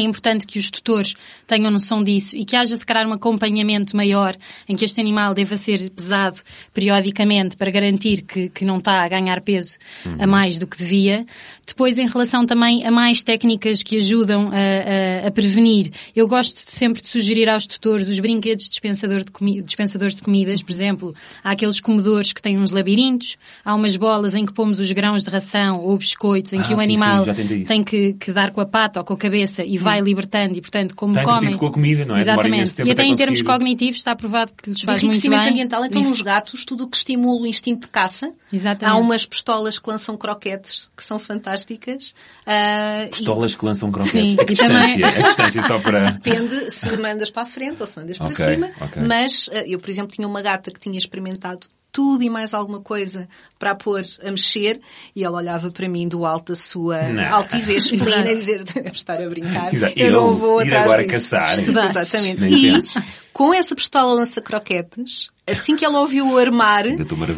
[0.00, 1.14] é importante que os tutores
[1.46, 4.36] tenham noção disso e que haja, se calhar, um acompanhamento maior
[4.68, 6.40] em que este animal deva ser pesado
[6.72, 10.16] periodicamente para garantir que, que não está a ganhar peso uhum.
[10.18, 11.26] a mais do que devia.
[11.66, 16.64] Depois, em relação também a mais técnicas que ajudam a, a, a prevenir, eu gosto
[16.66, 20.72] de sempre de sugerir aos tutores os brinquedos dispensador de comi dispensadores de comidas, por
[20.72, 24.90] exemplo, há aqueles comedores que têm uns labirintos, há umas bolas em que pomos os
[24.90, 28.32] grãos de ração ou biscoitos em ah, que o sim, animal sim, tem que, que,
[28.32, 31.38] dar com a pata ou com a cabeça e vai libertando e, portanto, como Está
[31.38, 31.56] comem...
[31.56, 32.20] com a comida, não é?
[32.20, 32.82] Exatamente.
[32.82, 35.38] E até em termos cognitivos está provado que lhes faz muito bem.
[35.38, 38.32] ambiental, então nos gatos, tudo o que estimula o instinto de caça.
[38.52, 38.94] Exatamente.
[38.94, 41.51] Há umas pistolas que lançam croquetes, que são fantásticas.
[41.60, 43.56] Uh, pistolas e...
[43.56, 44.20] que lançam croquetes?
[44.20, 45.00] Sim, a distância?
[45.00, 45.24] Também...
[45.24, 46.10] A distância só para...
[46.12, 48.70] Depende se mandas para a frente ou se mandas para okay, cima.
[48.80, 49.02] Okay.
[49.02, 52.80] Mas uh, eu, por exemplo, tinha uma gata que tinha experimentado tudo e mais alguma
[52.80, 53.28] coisa
[53.58, 54.80] para a pôr a mexer
[55.14, 57.34] e ela olhava para mim do alto da sua não.
[57.34, 59.92] altivez felina e dizer, deve estar a brincar, Exato.
[59.96, 61.30] eu, não vou ir atrás agora disso.
[61.30, 61.60] caçar.
[61.60, 61.90] Estudar.
[61.90, 62.44] Exatamente.
[62.46, 63.02] E
[63.32, 66.84] com essa pistola lança-croquetes, assim que ela ouviu o armar,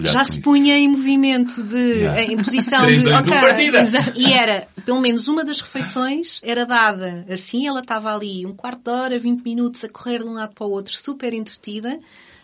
[0.04, 2.22] já se punha em movimento de, yeah.
[2.22, 3.40] em posição 3, de, 2, okay.
[3.40, 3.82] partida.
[4.16, 8.82] E era, pelo menos uma das refeições era dada assim, ela estava ali um quarto
[8.84, 11.98] de hora, 20 minutos a correr de um lado para o outro, super entretida,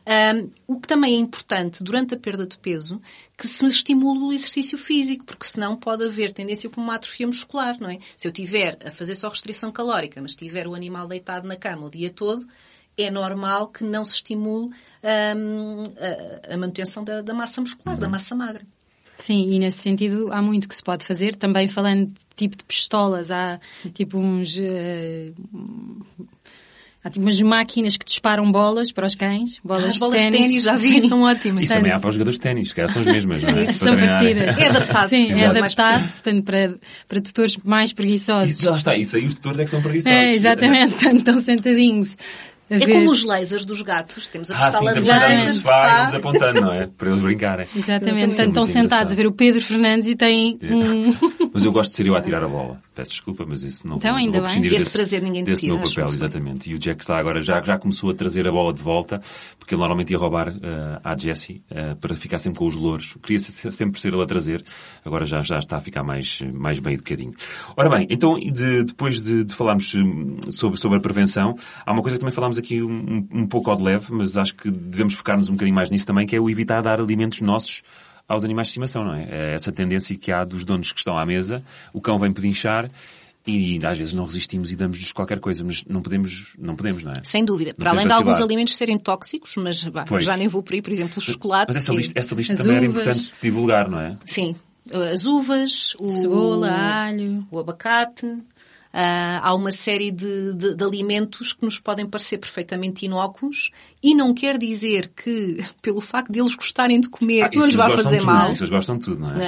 [0.06, 3.00] um, o que também é importante durante a perda de peso,
[3.36, 7.76] que se estimule o exercício físico, porque senão pode haver tendência para uma atrofia muscular,
[7.80, 7.98] não é?
[8.16, 11.86] Se eu tiver a fazer só restrição calórica, mas tiver o animal deitado na cama
[11.86, 12.46] o dia todo,
[12.96, 14.70] é normal que não se estimule
[15.02, 15.84] um,
[16.48, 18.66] a, a, manutenção da, da massa muscular, da massa magra.
[19.16, 21.34] Sim, e nesse sentido há muito que se pode fazer.
[21.34, 23.60] Também falando de tipo de pistolas, há
[23.92, 24.56] tipo uns.
[24.56, 25.34] Uh,
[27.02, 29.58] Há tipo umas máquinas que disparam bolas para os cães.
[29.64, 31.62] Bolas, ah, as bolas de ténis, já vi, são ótimas.
[31.62, 33.62] Isso também há para os jogadores de ténis, que são as mesmas, não é?
[33.62, 34.58] Isso, são parecidas.
[34.58, 35.08] É adaptado.
[35.08, 35.42] Sim, é Exato.
[35.42, 36.74] é adaptado, portanto, para,
[37.08, 38.50] para tutores mais preguiçosos.
[38.50, 40.18] Isso, já está, isso aí os tutores é que são preguiçosos.
[40.18, 42.16] É, exatamente, portanto, estão sentadinhos.
[42.70, 44.28] É como os lasers dos gatos.
[44.28, 46.86] Temos a pistola ah, sim, laser no sofá e vamos apontando, não é?
[46.86, 47.66] Para eles brincarem.
[47.74, 48.28] Exatamente.
[48.28, 51.12] Portanto, estão sentados a ver o Pedro Fernandes e têm um...
[51.52, 52.80] Mas eu gosto de ser eu a tirar a bola.
[53.00, 54.66] Peço desculpa, mas isso não então, vou, ainda vou bem.
[54.66, 56.70] Esse desse, prazer ninguém desse tira, meu papel, exatamente.
[56.70, 59.22] E o Jack está agora, já, já começou a trazer a bola de volta,
[59.58, 63.16] porque ele normalmente ia roubar uh, à Jessie uh, para ficar sempre com os louros.
[63.22, 64.62] Queria sempre ser ele a trazer,
[65.02, 67.32] agora já, já está a ficar mais, mais bem educadinho.
[67.74, 72.02] Ora bem, então de, depois de, de falarmos hum, sobre, sobre a prevenção, há uma
[72.02, 75.14] coisa que também falámos aqui um, um pouco ao de leve, mas acho que devemos
[75.14, 77.82] focar-nos um bocadinho mais nisso também, que é o evitar dar alimentos nossos
[78.30, 79.26] aos animais de estimação, não é?
[79.28, 82.88] É essa tendência que há dos donos que estão à mesa, o cão vem pedinchar
[83.44, 87.10] e às vezes não resistimos e damos-lhes qualquer coisa, mas não podemos, não podemos, não
[87.10, 87.14] é?
[87.24, 87.74] Sem dúvida.
[87.74, 90.92] Para além de alguns alimentos serem tóxicos, mas bah, já nem vou por aí, por
[90.92, 91.72] exemplo, o chocolate.
[91.72, 92.82] Mas essa lista, essa lista também uvas.
[92.84, 94.16] era importante se divulgar, não é?
[94.24, 94.54] Sim.
[95.12, 98.26] As uvas, o, cebola, alho, o abacate,
[98.92, 103.70] há uma série de, de, de, alimentos que nos podem parecer perfeitamente inócuos
[104.02, 107.74] e não quer dizer que, pelo facto de eles gostarem de comer, ah, não lhes
[107.74, 108.50] vai fazer tudo, mal.
[108.50, 109.32] Isso eles gostam de tudo, não é?
[109.32, 109.42] Não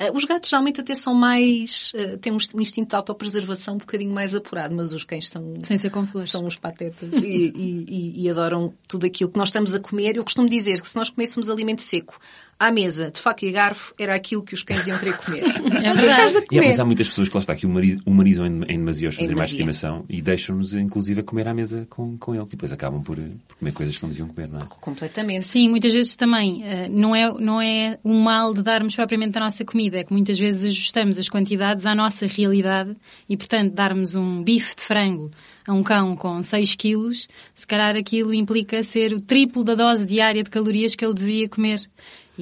[0.00, 0.10] é?
[0.10, 4.12] Uh, os gatos geralmente até são mais, uh, têm um instinto de autopreservação um bocadinho
[4.12, 8.22] mais apurado, mas os cães são, Sem ser com são os patetas e, e, e,
[8.22, 10.16] e adoram tudo aquilo que nós estamos a comer.
[10.16, 12.18] Eu costumo dizer que se nós comêssemos alimento seco,
[12.66, 15.42] à mesa, de faca e garfo, era aquilo que os cães iam querer comer.
[15.82, 16.46] É verdade.
[16.52, 19.08] E é, mas há muitas pessoas que lá está, que humani- humanizam em, em demasia
[19.08, 22.48] os seus animais de estimação e deixam-nos, inclusive, a comer à mesa com, com eles.
[22.48, 24.62] E depois acabam por, por comer coisas que não deviam comer, não é?
[24.80, 25.48] Completamente.
[25.48, 29.40] Sim, muitas vezes também eh, não é, não é o mal de darmos propriamente a
[29.40, 32.94] nossa comida, é que muitas vezes ajustamos as quantidades à nossa realidade
[33.28, 35.30] e, portanto, darmos um bife de frango
[35.66, 40.04] a um cão com 6 quilos, se calhar aquilo implica ser o triplo da dose
[40.04, 41.80] diária de calorias que ele deveria comer.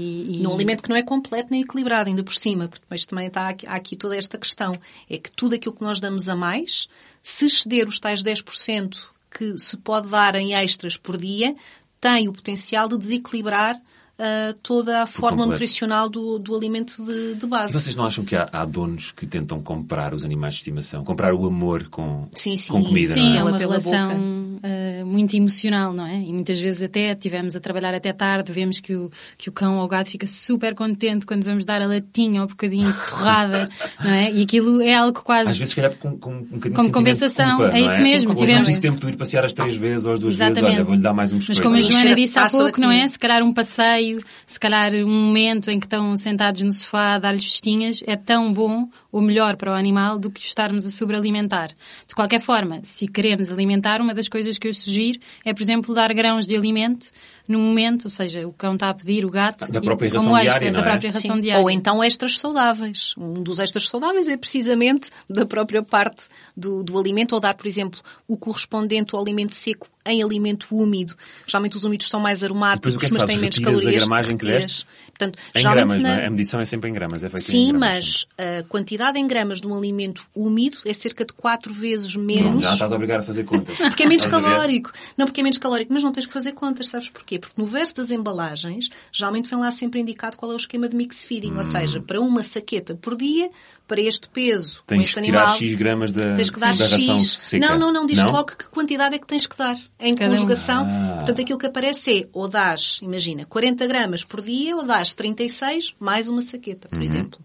[0.01, 3.05] E, e- Num alimento que não é completo nem equilibrado, ainda por cima, porque depois
[3.05, 4.79] também está aqui, há aqui toda esta questão.
[5.09, 6.89] É que tudo aquilo que nós damos a mais,
[7.23, 8.97] se exceder os tais 10%
[9.31, 11.55] que se pode dar em extras por dia,
[12.01, 13.81] tem o potencial de desequilibrar
[14.21, 17.73] ah, toda a forma nutricional do, do alimento de, de E base.
[17.73, 21.03] vocês não acham que há, há donos que tentam comprar os animais de estimação?
[21.05, 22.73] Comprar o amor com, Sim, sim.
[22.73, 23.43] com comida, Sim, não é é?
[23.45, 26.17] Uma pela relação eh, muito emocional, não é?
[26.21, 29.79] E muitas vezes até tivemos a trabalhar até tarde, vemos que o, que o cão
[29.79, 33.01] ou o gato fica super contente quando vamos dar a latinha ou um bocadinho de
[33.09, 33.69] torrada,
[34.05, 34.31] não é?
[34.33, 35.51] E aquilo é algo quase...
[35.51, 38.03] Às vezes, se calhar, com, com um bocadinho Como compensação, de culpa, é não isso
[38.03, 40.35] mesmo, Hoje não tivemos- preciso tempo de ir passear as três vezes ou as duas
[40.35, 40.61] Exatamente.
[40.61, 40.75] vezes.
[40.77, 41.63] Olha, vou-lhe dar mais um Mas biscoito.
[41.63, 43.09] como a Joana disse há pouco, não é?
[43.09, 44.10] Se calhar um passeio,
[44.47, 48.53] se calhar um momento em que estão sentados no sofá a dar-lhes festinhas é tão
[48.53, 51.71] bom ou melhor para o animal do que estarmos a sobrealimentar.
[52.07, 55.95] De qualquer forma, se queremos alimentar, uma das coisas que eu sugiro é, por exemplo,
[55.95, 57.11] dar grãos de alimento
[57.51, 60.21] no momento, ou seja, o cão está a pedir, o gato, Da e própria como
[60.23, 60.91] ração extra, diária, não da é?
[60.91, 61.41] própria ração Sim.
[61.43, 61.63] diária.
[61.63, 63.15] Ou então extras saudáveis.
[63.19, 66.23] Um dos extras saudáveis é precisamente da própria parte
[66.57, 71.15] do, do alimento, ou dar, por exemplo, o correspondente ao alimento seco em alimento úmido.
[71.47, 73.27] Geralmente os úmidos são mais aromáticos, é que mas fazes?
[73.35, 74.03] têm menos Retiras a calorias.
[74.03, 74.87] gramagem que deste?
[75.09, 76.27] Portanto, Em gramas, na- não é?
[76.27, 78.27] A medição é sempre em gramas, é feita em Sim, gramas.
[78.39, 82.25] mas a quantidade em gramas de um alimento úmido é cerca de 4 vezes Não,
[82.25, 82.63] menos.
[82.63, 83.77] já estás a obrigar a fazer contas.
[83.77, 84.91] Porque é menos a calórico.
[85.19, 87.39] Não, porque é menos calórico, mas não tens que fazer contas, sabes porquê?
[87.41, 90.95] Porque no verso das embalagens, geralmente vem lá sempre indicado qual é o esquema de
[90.95, 91.57] mix feeding, Hum.
[91.57, 93.51] ou seja, para uma saqueta por dia,
[93.89, 96.77] para este peso, com Tens este que tirar animal, X gramas da, tens que dar
[96.77, 97.39] da ração X.
[97.41, 97.67] seca.
[97.67, 98.31] Não, não, não, diz não?
[98.31, 99.77] logo que quantidade é que tens que dar.
[99.99, 100.87] Em Cada conjugação.
[100.89, 101.15] Ah.
[101.17, 105.95] Portanto, aquilo que aparece é, ou dás, imagina, 40 gramas por dia, ou dás 36
[105.99, 106.99] mais uma saqueta, Uhum.
[106.99, 107.41] por exemplo.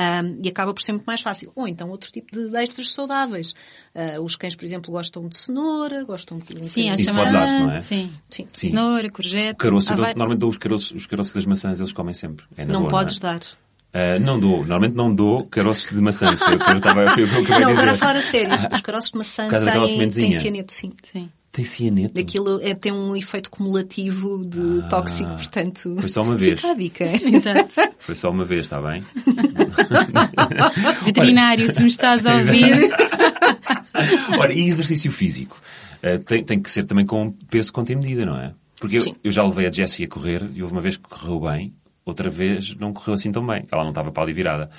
[0.00, 1.52] Ahm, e acaba por ser muito mais fácil.
[1.54, 3.54] Ou então outro tipo de extras saudáveis.
[3.94, 7.30] Ah, os cães, por exemplo, gostam de cenoura, gostam de um Sim, de Isso pode
[7.30, 7.46] chamada...
[7.46, 7.80] dar-se, não é?
[7.82, 8.10] Sim.
[8.30, 8.48] Sim.
[8.50, 8.68] Sim.
[8.68, 9.56] Cenoura, courgette...
[9.58, 12.46] Caroço, vai- normalmente dou os caroços, os caroços das maçãs, eles comem sempre.
[12.56, 13.32] É Não boa, podes não é?
[13.34, 13.46] dar.
[13.92, 17.70] Ah, não dou, normalmente não dou caroços de maçãs, que o que eu estava Não,
[17.70, 18.54] agora a falar a sério.
[18.72, 20.92] Os caroços de maçã Por causa daquela têm, têm cianeto, sim.
[21.02, 21.30] Sim.
[21.52, 22.18] Tem cianeto.
[22.18, 25.94] Aquilo é, tem um efeito cumulativo de tóxico, portanto...
[25.96, 26.00] Ah.
[26.00, 26.60] Foi só uma vez.
[26.60, 27.04] Fica a dica.
[27.26, 27.74] Exato.
[27.98, 29.04] Foi só uma vez, está bem?
[31.04, 32.90] Veterinário, se me estás a ouvir...
[34.38, 35.60] Ora, e exercício físico?
[36.02, 38.54] Ah, tem, tem que ser também com peso contra medida, não é?
[38.80, 41.40] Porque eu, eu já levei a Jessie a correr e houve uma vez que correu
[41.40, 43.66] bem, outra vez não correu assim tão bem.
[43.70, 44.70] Ela não estava para ali virada.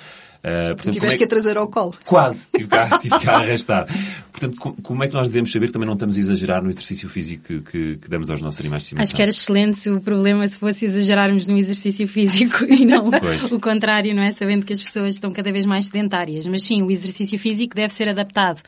[0.44, 1.94] Ah, portanto, Tiveste é que a trazer ao colo.
[2.04, 3.86] Quase, tive cá, tive cá a arrastar.
[4.32, 6.68] Portanto, com- como é que nós devemos saber que também não estamos a exagerar no
[6.68, 9.02] exercício físico que, que- que damos aos nossos animais de estimação?
[9.08, 13.08] Acho que era excelente se o problema se fosse exagerarmos no exercício físico e não
[13.10, 13.52] Pois.
[13.52, 14.32] o contrário, não é?
[14.32, 16.44] Sabendo que as pessoas estão cada vez mais sedentárias.
[16.48, 18.60] Mas sim, o exercício físico deve ser adaptado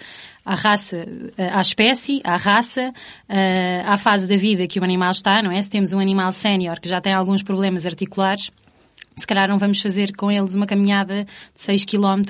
[0.45, 1.05] à raça,
[1.39, 2.93] eh, à espécie, à raça,
[3.29, 5.61] eh, à fase da vida que o animal está, não é?
[5.61, 8.51] Se temos um animal sénior que já tem alguns problemas articulares,
[9.16, 12.22] se calhar não vamos fazer com eles uma caminhada de 6 km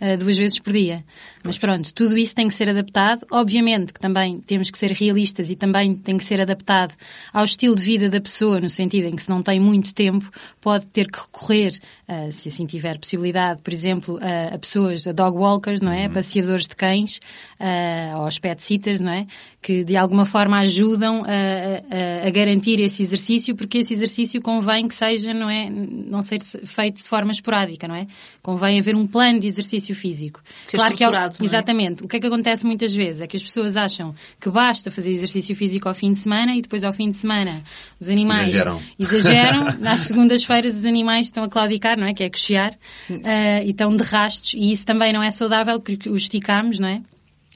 [0.00, 1.04] uh, duas vezes por dia.
[1.44, 3.26] Mas pronto, tudo isso tem que ser adaptado.
[3.30, 6.94] Obviamente que também temos que ser realistas e também tem que ser adaptado
[7.32, 10.30] ao estilo de vida da pessoa, no sentido em que se não tem muito tempo,
[10.60, 11.78] pode ter que recorrer,
[12.08, 16.06] uh, se assim tiver possibilidade, por exemplo, a, a pessoas, a dog walkers, não é?
[16.06, 17.18] A passeadores de cães,
[17.60, 19.26] uh, aos pet sitters, não é?
[19.62, 24.86] Que de alguma forma ajudam a, a- a garantir esse exercício, porque esse exercício convém
[24.88, 25.70] que seja, não é?
[25.70, 28.06] Não ser feito de forma esporádica, não é?
[28.42, 30.40] Convém haver um plano de exercício físico.
[30.66, 31.48] Ser que ao- estruturado, não é?
[31.48, 32.04] Exatamente.
[32.04, 33.22] O que é que acontece muitas vezes?
[33.22, 36.60] É que as pessoas acham que basta fazer exercício físico ao fim de semana e
[36.60, 37.62] depois ao fim de semana
[37.98, 38.82] os animais Exageram.
[38.98, 39.78] exageram.
[39.80, 42.14] Nas segundas-feiras os animais estão a claudicar, não é?
[42.14, 42.72] Que é cochear.
[43.10, 44.54] ah, e estão de rastos.
[44.54, 47.02] E isso também não é saudável porque os esticamos, não é?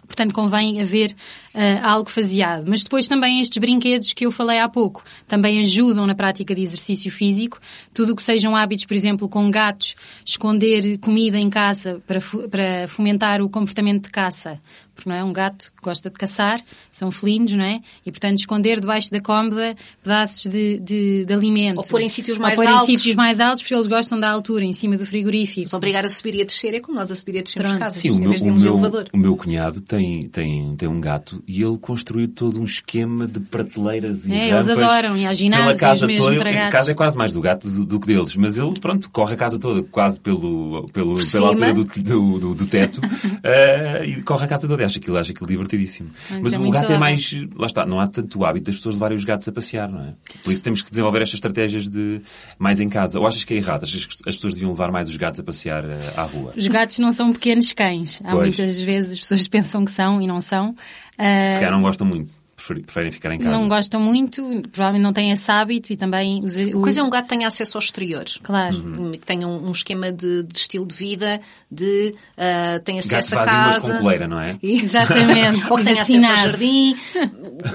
[0.09, 1.15] Portanto, convém haver
[1.55, 2.65] ah, algo faseado.
[2.67, 6.63] Mas depois também estes brinquedos que eu falei há pouco também ajudam na prática de
[6.63, 7.61] exercício físico.
[7.93, 12.21] Tudo o que sejam hábitos, por exemplo, com gatos, esconder comida em casa para,
[12.51, 14.59] para fomentar o comportamento de caça.
[14.99, 17.81] Porque não é um gato que gosta de caçar, são felinos, não é?
[18.05, 21.79] E, portanto, esconder debaixo da cômoda pedaços de, de, de alimento.
[21.79, 22.89] Ou pôr em sítios Ou mais pôr altos.
[22.89, 25.67] em sítios mais altos, porque eles gostam da altura, em cima do frigorífico.
[25.69, 27.71] Os obrigar a subir e a descer é como nós a subir e a descermos
[27.71, 27.81] Pronto.
[27.85, 29.05] casas, Sim, o em meu, vez de irmos elevador.
[29.13, 33.39] o meu cunhado tem, tem, tem um gato e ele construiu todo um esquema de
[33.39, 36.39] prateleiras e É, rampas eles adoram, e há pela ginásios casa mesmo toda.
[36.41, 36.73] para A gatos.
[36.73, 39.37] casa é quase mais do gato do, do que deles, mas ele, pronto, corre a
[39.37, 41.47] casa toda quase pelo, pelo, pela cima.
[41.47, 43.01] altura do, do, do, do teto
[43.45, 44.88] eh, e corre a casa toda.
[44.89, 46.11] Acho aquilo, acho aquilo divertidíssimo.
[46.31, 46.99] Mas Mas é o gato é saudável.
[46.99, 50.01] mais, lá está, não há tanto hábito das pessoas levarem os gatos a passear, não
[50.03, 50.15] é?
[50.43, 52.21] Por isso temos que desenvolver estas estratégias de
[52.59, 53.19] mais em casa.
[53.21, 53.83] Ou achas que é errado?
[53.85, 56.53] Achas que as pessoas deviam levar mais os gatos a passear eh, à rua?
[56.57, 58.21] Os gatos não são pequenos cães.
[58.25, 58.57] Há Pois.
[58.57, 60.75] muitas vezes as pessoas pensam que são e não são.
[61.19, 62.31] Ah, Se calhar não gostam muito.
[62.75, 63.51] Preferem, ficar em casa.
[63.51, 67.11] não gostam muito, provavelmente não têm esse hábito e também os, A coisa é um
[67.11, 68.25] gato que tenha acesso ao exterior.
[68.43, 68.77] Claro.
[68.77, 69.13] Uhum.
[69.13, 73.39] Que tenha um, um esquema de, de estilo de vida, de uh, tem Gato acesso
[73.39, 73.93] a de mas casa.
[73.95, 74.59] com coleira, não é?
[74.63, 75.65] Exatamente.
[75.71, 76.97] Ou que tenha acesso ao jardim,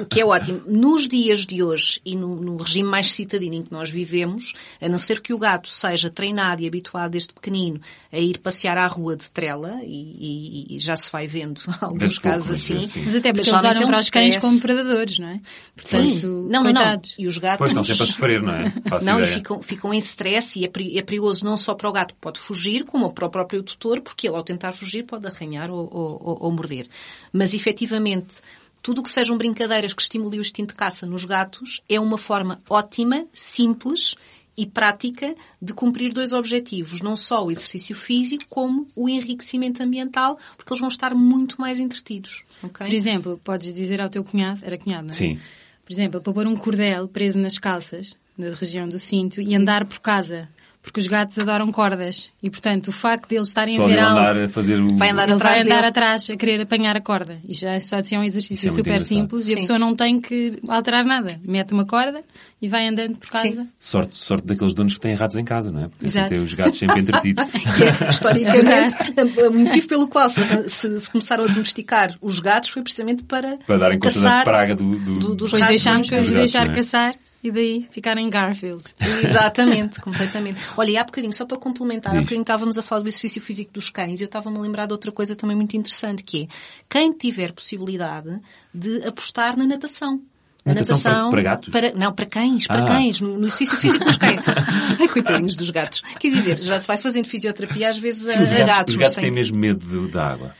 [0.01, 0.61] o que é ótimo.
[0.67, 4.87] Nos dias de hoje e no, no regime mais citadino em que nós vivemos, a
[4.89, 7.79] não ser que o gato seja treinado e habituado desde pequenino
[8.11, 12.19] a ir passear à rua de trela, e, e- e já se vai vendo alguns
[12.19, 12.73] pouco, casos mas assim.
[12.75, 13.03] vê-se, sim.
[13.05, 14.82] Mas até porque eles olham para os cães como predadores,
[15.19, 15.41] não é?
[15.75, 16.27] Portanto, Sim.
[16.49, 17.01] Não, não, não.
[17.17, 17.57] E os gatos...
[17.57, 18.69] Pois estão sempre a sofrer, não é?
[18.89, 19.37] Faço Não, e ideia.
[19.37, 22.39] ficam, ficam em stress e é, é perigoso não só para o gato que pode
[22.39, 26.21] fugir, como para o próprio tutor, porque ele ao tentar fugir pode arranhar ou, ou-
[26.23, 26.87] ou- ou morder.
[27.31, 28.35] Mas efetivamente,
[28.81, 32.17] tudo o que sejam brincadeiras que estimulem o instinto de caça nos gatos é uma
[32.17, 34.15] forma ótima, simples
[34.57, 40.37] e prática de cumprir dois objetivos, não só o exercício físico, como o enriquecimento ambiental,
[40.55, 42.43] porque eles vão estar muito mais entretidos.
[42.61, 42.85] ok?
[42.85, 45.17] Por exemplo, podes dizer ao teu cunhado, era cunhado, não é?
[45.17, 45.39] Sim.
[45.83, 49.85] Por exemplo, para pôr um cordel preso nas calças, na região do cinto, e andar
[49.85, 50.47] por casa.
[50.83, 52.29] Porque os gatos adoram cordas.
[52.43, 54.19] E, portanto, o facto de eles estarem Só a ver algo...
[54.19, 54.87] andar a fazer o...
[54.97, 57.39] Vai andar Ele atrás vai andar atrás a querer apanhar a corda.
[57.47, 59.61] E já só de ser um exercício é super simples e a Sim.
[59.61, 61.39] pessoa não tem que alterar nada.
[61.41, 62.21] Mete uma corda
[62.61, 63.45] e vai andando por casa.
[63.47, 63.69] Sim.
[63.79, 65.87] Sorte, sorte daqueles donos que têm ratos em casa, não é?
[65.87, 67.45] Porque assim têm os gatos sempre entretidos.
[67.47, 68.95] é, historicamente,
[69.47, 70.69] o motivo pelo qual se,
[70.99, 74.83] se- começaram a domesticar os gatos foi precisamente para, Para darem conta da praga do...
[74.83, 76.75] do- do- dos Depois ratos deixar é?
[76.75, 78.81] caçar e daí ficar em Garfield.
[79.23, 80.59] Exatamente, completamente.
[80.77, 82.23] Olha, e há bocadinho, só para complementar, há Diz.
[82.23, 84.93] bocadinho estávamos a falar do exercício físico dos cães e eu estava-me a lembrar de
[84.93, 86.47] outra coisa também muito interessante, que é
[86.89, 88.39] quem tiver possibilidade
[88.73, 90.21] de apostar na natação.
[90.65, 91.73] A Natação para- para gatos?
[91.93, 92.87] não, para cães, para Ah.
[92.87, 94.39] cães, no, no exercício físico dos cães.
[94.97, 96.01] Ai, coitadinhos dos gatos.
[96.17, 98.93] Quer dizer, já se vai fazendo fisioterapia às vezes Sim, a, os a gatos, gatos.
[98.93, 100.55] os gatos têm mesmo medo do- da água.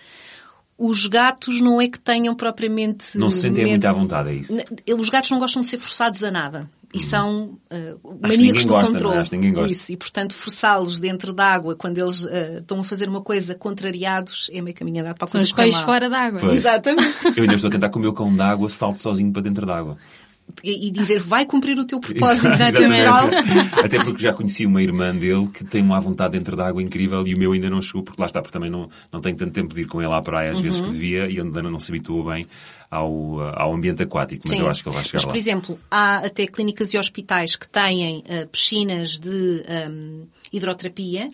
[0.85, 3.05] Os gatos não é que tenham propriamente.
[3.15, 3.69] Não se sentem medo.
[3.69, 4.53] muito à vontade, é isso?
[4.99, 6.69] Os gatos não gostam de ser forçados a nada.
[6.93, 9.23] E são uh, maníacos ninguém do gosta, não é?
[9.23, 9.71] controle.
[9.71, 9.93] Isso.
[9.93, 14.49] E, portanto, forçá-los dentro da água quando eles uh, estão a fazer uma coisa contrariados
[14.53, 16.39] é meio caminho andado para a São coisa os correr peixes fora d'água.
[16.41, 16.55] Pois.
[16.55, 17.27] Exatamente.
[17.35, 19.97] Eu ainda estou a tentar que o meu cão d'água salte sozinho para dentro d'água.
[19.97, 20.22] E,
[20.63, 23.27] e dizer, vai cumprir o teu propósito natural.
[23.83, 27.25] Até porque já conheci uma irmã dele que tem uma vontade dentro da água incrível
[27.27, 29.51] e o meu ainda não chegou, porque lá está, porque também não, não tenho tanto
[29.51, 30.85] tempo de ir com ele à praia às vezes Uhum.
[30.85, 32.45] que devia e ainda não se habituou bem
[32.89, 34.43] ao, ao ambiente aquático.
[34.47, 34.63] Mas Sim.
[34.63, 35.31] eu acho que ele vai chegar Mas, lá.
[35.31, 41.29] por exemplo, há até clínicas e hospitais que têm uh, piscinas de um, hidroterapia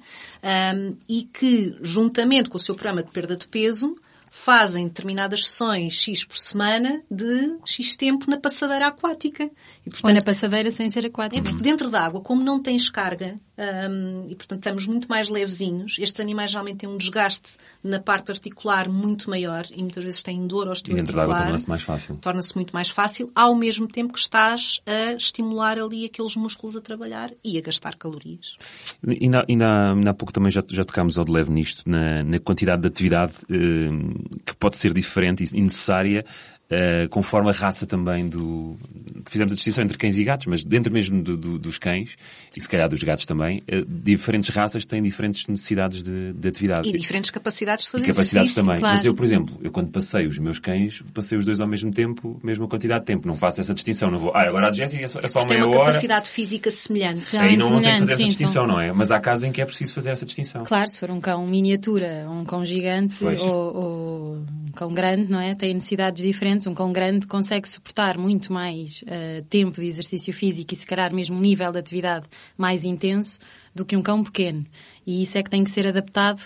[0.76, 3.96] um, e que, juntamente com o seu programa de perda de peso,
[4.44, 9.44] fazem determinadas sessões X por semana de X tempo na passadeira aquática.
[9.44, 9.52] E, Ou
[9.86, 11.44] na portanto, passadeira sem ser é aquática.
[11.44, 15.98] porque dentro da água, como não tens carga, hum, e portanto estamos muito mais levezinhos,
[16.00, 17.50] estes animais geralmente têm um desgaste
[17.84, 21.26] na parte articular muito maior e muitas vezes têm dor E osteoarticular.
[21.26, 22.18] água torna-se mais fácil.
[22.18, 26.82] Torna-se muito mais fácil, ao mesmo tempo que estás a estimular ali aqueles músculos a
[26.82, 28.58] trabalhar e a gastar calorias.
[29.06, 32.82] Ainda, ainda há pouco também já, já tocámos ao de leve nisto, na, na quantidade
[32.82, 33.90] de atividade eh,
[34.46, 36.26] que pode ser diferente e necessária
[36.70, 38.78] eh, conforme a raça também do...
[39.30, 42.16] Fizemos a distinção entre cães e gatos, mas dentro mesmo do- do- dos cães,
[42.58, 46.88] e se calhar dos gatos também, eh, diferentes raças têm diferentes necessidades de, de atividade.
[46.90, 48.64] E diferentes capacidades de E fazer capacidades exercício.
[48.64, 48.80] também.
[48.80, 48.96] claro.
[48.96, 51.92] Mas eu, por exemplo, eu quando passei os meus cães, passei os dois ao mesmo
[51.92, 53.28] tempo, mesma quantidade de tempo.
[53.28, 54.10] Não faço essa distinção.
[54.10, 55.88] Não vou, ah, agora a Jessie é só, é só Tem meia uma hora.
[55.88, 57.26] capacidade física semelhante.
[57.32, 58.92] Realmente Aí não, não tem que fazer semelhante, essa sim, distinção, são- não é?
[58.94, 60.62] Mas há casos em que é preciso fazer essa distinção.
[60.66, 65.40] Claro, se for um cão miniatura, um cão gigante ou, ou um cão grande, não
[65.40, 65.56] é?
[65.56, 66.68] Tem necessidades diferentes.
[66.68, 71.14] Um cão grande consegue suportar muito mais eh, tempo de exercício físico e se calhar
[71.14, 73.40] mesmo um nível de atividade mais intenso
[73.74, 74.66] do que um cão pequeno.
[75.06, 76.42] E isso é que tem que ser adaptado.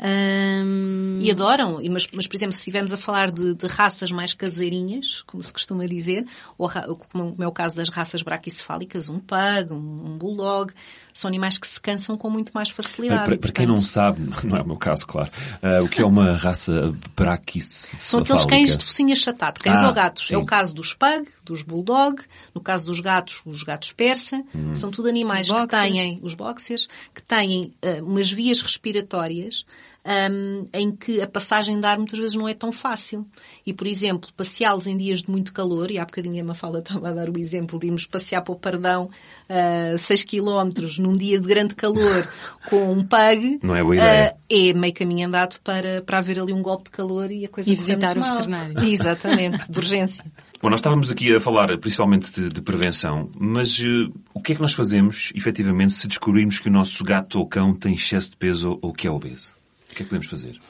[0.00, 4.32] Hum, E adoram, mas, mas por exemplo, se estivermos a falar de, de raças mais
[4.32, 9.72] caseirinhas, como se costuma dizer, ou como é o caso das raças braquicefálicas, um pug,
[9.72, 10.72] um, um bulldog,
[11.12, 13.24] são animais que se cansam com muito mais facilidade.
[13.24, 15.30] Para, para quem não sabe, não é o meu caso, claro,
[15.62, 19.88] ah, o que é uma raça braquis São aqueles cães de focinho achatado, cães Ah,
[19.88, 20.28] ou gatos.
[20.28, 20.34] sim.
[20.34, 22.22] É o caso dos pug, dos bulldog,
[22.54, 24.42] no caso dos gatos, os gatos persa.
[24.74, 25.92] São tudo animais Os que boxers.
[25.92, 29.64] têm, os boxers, que têm ah, umas vias respiratórias
[30.04, 33.26] um, em que a passagem de ar muitas vezes não é tão fácil.
[33.66, 37.10] E, por exemplo, passeá-los em dias de muito calor, e há bocadinho a Mafalda estava
[37.10, 39.10] a dar o exemplo de irmos passear para o Pardão
[39.48, 42.28] uh, 6 km num dia de grande calor
[42.68, 44.34] com um pug, não é, boa ideia.
[44.34, 47.48] Uh, é meio caminho andado para, para haver ali um golpe de calor e a
[47.48, 48.78] coisa e visitar o veterinário.
[48.80, 50.24] Exatamente, de urgência.
[50.60, 54.54] Bom, nós estávamos aqui a falar principalmente de, de prevenção, mas uh, o que é
[54.54, 58.36] que nós fazemos, efetivamente, se descobrirmos que o nosso gato ou cão tem excesso de
[58.38, 59.57] peso ou que é obeso?
[59.98, 60.60] Que é que podemos fazer?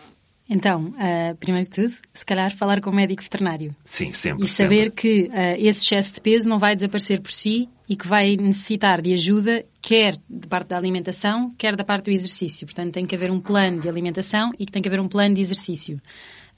[0.49, 3.77] Então, uh, primeiro que tudo, se calhar falar com o médico veterinário.
[3.85, 4.47] Sim, sempre.
[4.47, 4.91] E saber sempre.
[4.93, 9.03] que uh, esse excesso de peso não vai desaparecer por si e que vai necessitar
[9.03, 12.67] de ajuda, quer de parte da alimentação, quer da parte do exercício.
[12.67, 15.35] Portanto, tem que haver um plano de alimentação e que tem que haver um plano
[15.35, 16.01] de exercício.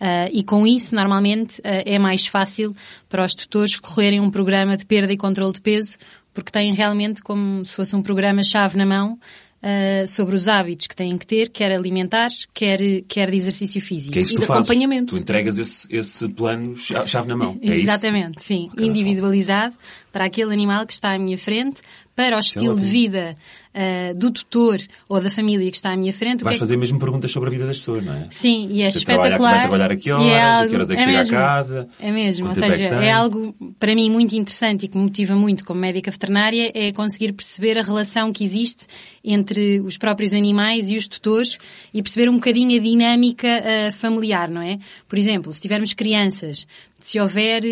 [0.01, 2.73] Uh, e com isso, normalmente, é mais fácil
[3.09, 5.99] para os tutores correrem um programa de perda e controle de peso,
[6.33, 9.19] porque têm realmente como se fosse um programa-chave na mão
[9.63, 14.19] uh, sobre os hábitos que têm que ter, quer alimentares, quer, quer de exercício físico.
[14.19, 14.51] É e de fazes.
[14.51, 15.15] acompanhamento.
[15.15, 17.59] Tu entregas esse, esse plano chave na mão.
[17.63, 18.47] É Exatamente, isso?
[18.47, 18.71] sim.
[18.79, 19.75] Individualizado
[20.13, 21.83] para aquele animal que está à minha frente,
[22.15, 23.37] para o é estilo de vida
[23.75, 26.45] uh, do tutor ou da família que está à minha frente.
[26.45, 28.27] Vais que é fazer mesmo perguntas sobre a vida das pessoas, não é?
[28.31, 29.31] Sim, e é Você espetacular.
[29.31, 31.19] Trabalha, vai trabalhar a que horas, é algo, a que horas é que é chega
[31.19, 31.89] mesmo, a casa.
[32.01, 33.11] É mesmo, ou é seja, que é, tem.
[33.11, 37.33] algo para mim muito interessante e que me motiva muito como médica veterinária é conseguir
[37.33, 38.87] perceber a relação que existe
[39.25, 41.59] entre os próprios animais e os tutores
[41.93, 44.79] e perceber um bocadinho a dinâmica uh, familiar, não é?
[45.09, 46.67] Por exemplo, se tivermos crianças,
[46.99, 47.63] se houver,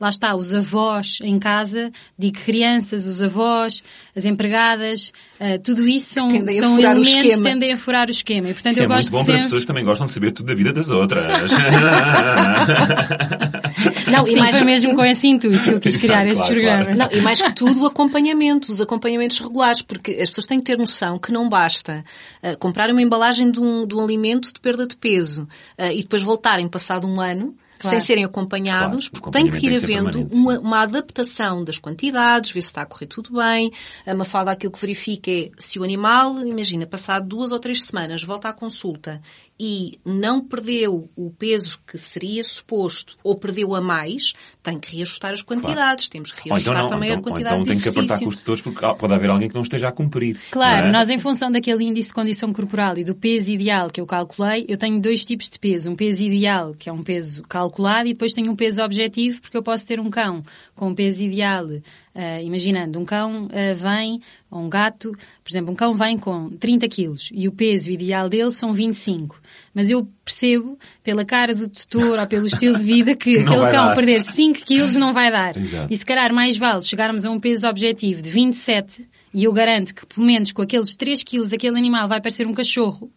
[0.00, 3.82] lá está, os avós em casa, digo crianças, os avós,
[4.16, 8.50] as empregadas, uh, tudo isso são, Tendem são elementos que tendem a furar o esquema.
[8.50, 9.32] E, portanto, Isso eu é muito gosto bom sempre...
[9.34, 11.50] para pessoas que também gostam de saber tudo da vida das outras.
[14.10, 16.54] Não, e Sim, mais foi mesmo com esse intuito que eu quis criar esses claro,
[16.54, 16.98] programas.
[16.98, 20.64] Não, e mais que tudo o acompanhamento, os acompanhamentos regulares, porque as pessoas têm que
[20.64, 22.04] ter noção que não basta
[22.42, 26.02] uh, comprar uma embalagem de um, de um alimento de perda de peso uh, e
[26.02, 27.96] depois voltarem passado um ano Claro.
[27.96, 32.62] sem serem acompanhados, Claro, porque tem que ir havendo uma, uma adaptação das quantidades, ver
[32.62, 33.72] se está a correr tudo bem.
[34.06, 38.24] A Mafalda aquilo que verifica é se o animal, imagina, passado duas ou três semanas,
[38.24, 39.20] volta à consulta
[39.60, 44.32] e não perdeu o peso que seria suposto ou perdeu a mais,
[44.62, 46.08] tem que reajustar as quantidades.
[46.08, 47.88] Temos que Ou reajustar então, não, também então, a ou quantidade então de tem que
[47.88, 48.24] apertar exercício.
[48.26, 50.38] com os tutores porque pode haver alguém que não esteja a cumprir.
[50.50, 50.92] Claro, não é?
[50.92, 54.64] nós em função daquele índice de condição corporal e do peso ideal que eu calculei,
[54.68, 55.90] eu tenho dois tipos de peso.
[55.90, 59.56] Um peso ideal, que é um peso calculado, e depois tenho um peso objetivo, porque
[59.56, 60.42] eu posso ter um cão
[60.74, 61.66] com um peso ideal,
[62.14, 66.50] ah, imaginando, um cão ah, vem, ou um gato, por exemplo, um cão vem com
[66.50, 69.40] 30 quilos e o peso ideal dele são 25.
[69.74, 73.70] Mas eu percebo, pela cara do tutor ou pelo estilo de vida, que Não aquele
[73.70, 73.94] cão dar.
[73.94, 75.56] perder 5 quilos não vai dar.
[75.56, 75.92] Exato.
[75.92, 79.94] E se calhar mais vale chegarmos a um peso objetivo de 27 e eu garanto
[79.94, 83.10] que pelo menos com aqueles 3 quilos aquele animal vai parecer um cachorro.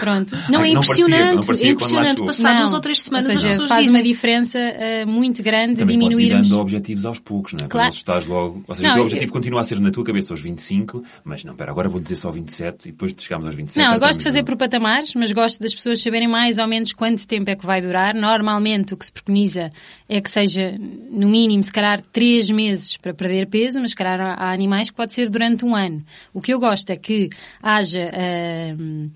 [0.00, 0.34] Pronto.
[0.50, 1.34] Não, Ai, é não parecia, impressionante.
[1.36, 2.24] não parecia é impressionante.
[2.24, 4.00] Passar duas ou três semanas ou seja, as pessoas faz dizem.
[4.00, 6.48] uma diferença eh, muito grande Também podes ir diminuirmos.
[6.50, 7.68] dando objetivos aos poucos, não é?
[7.68, 7.88] Claro.
[7.88, 8.62] Quando estás logo...
[8.66, 11.02] Ou seja, Não, o teu eu- objetivo continua a ser na tua cabeça aos 25,
[11.24, 13.86] mas não, pera, agora vou dizer só 27 e depois chegamos aos 27.
[13.86, 16.92] Não, eu gosto de fazer por patamares, mas gosto das pessoas saberem mais ou menos
[16.92, 18.14] quanto tempo é que vai durar.
[18.14, 19.70] Normalmente o que se preconiza
[20.08, 20.74] é que seja,
[21.10, 24.96] no mínimo, se calhar, três meses para perder peso, mas se calhar há animais que
[24.96, 26.02] pode ser durante um ano.
[26.34, 27.28] O que eu gosto é que
[27.62, 28.10] haja...
[28.12, 29.08] ahm,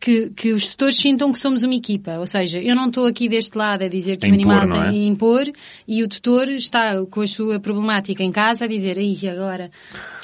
[0.00, 2.18] que, que os tutores sintam que somos uma equipa.
[2.18, 4.68] Ou seja, eu não estou aqui deste lado a dizer que A o impor, animal
[4.68, 4.90] não é?
[4.90, 5.42] tem a impor
[5.88, 9.70] e o tutor está com a sua problemática em casa a dizer, aí agora.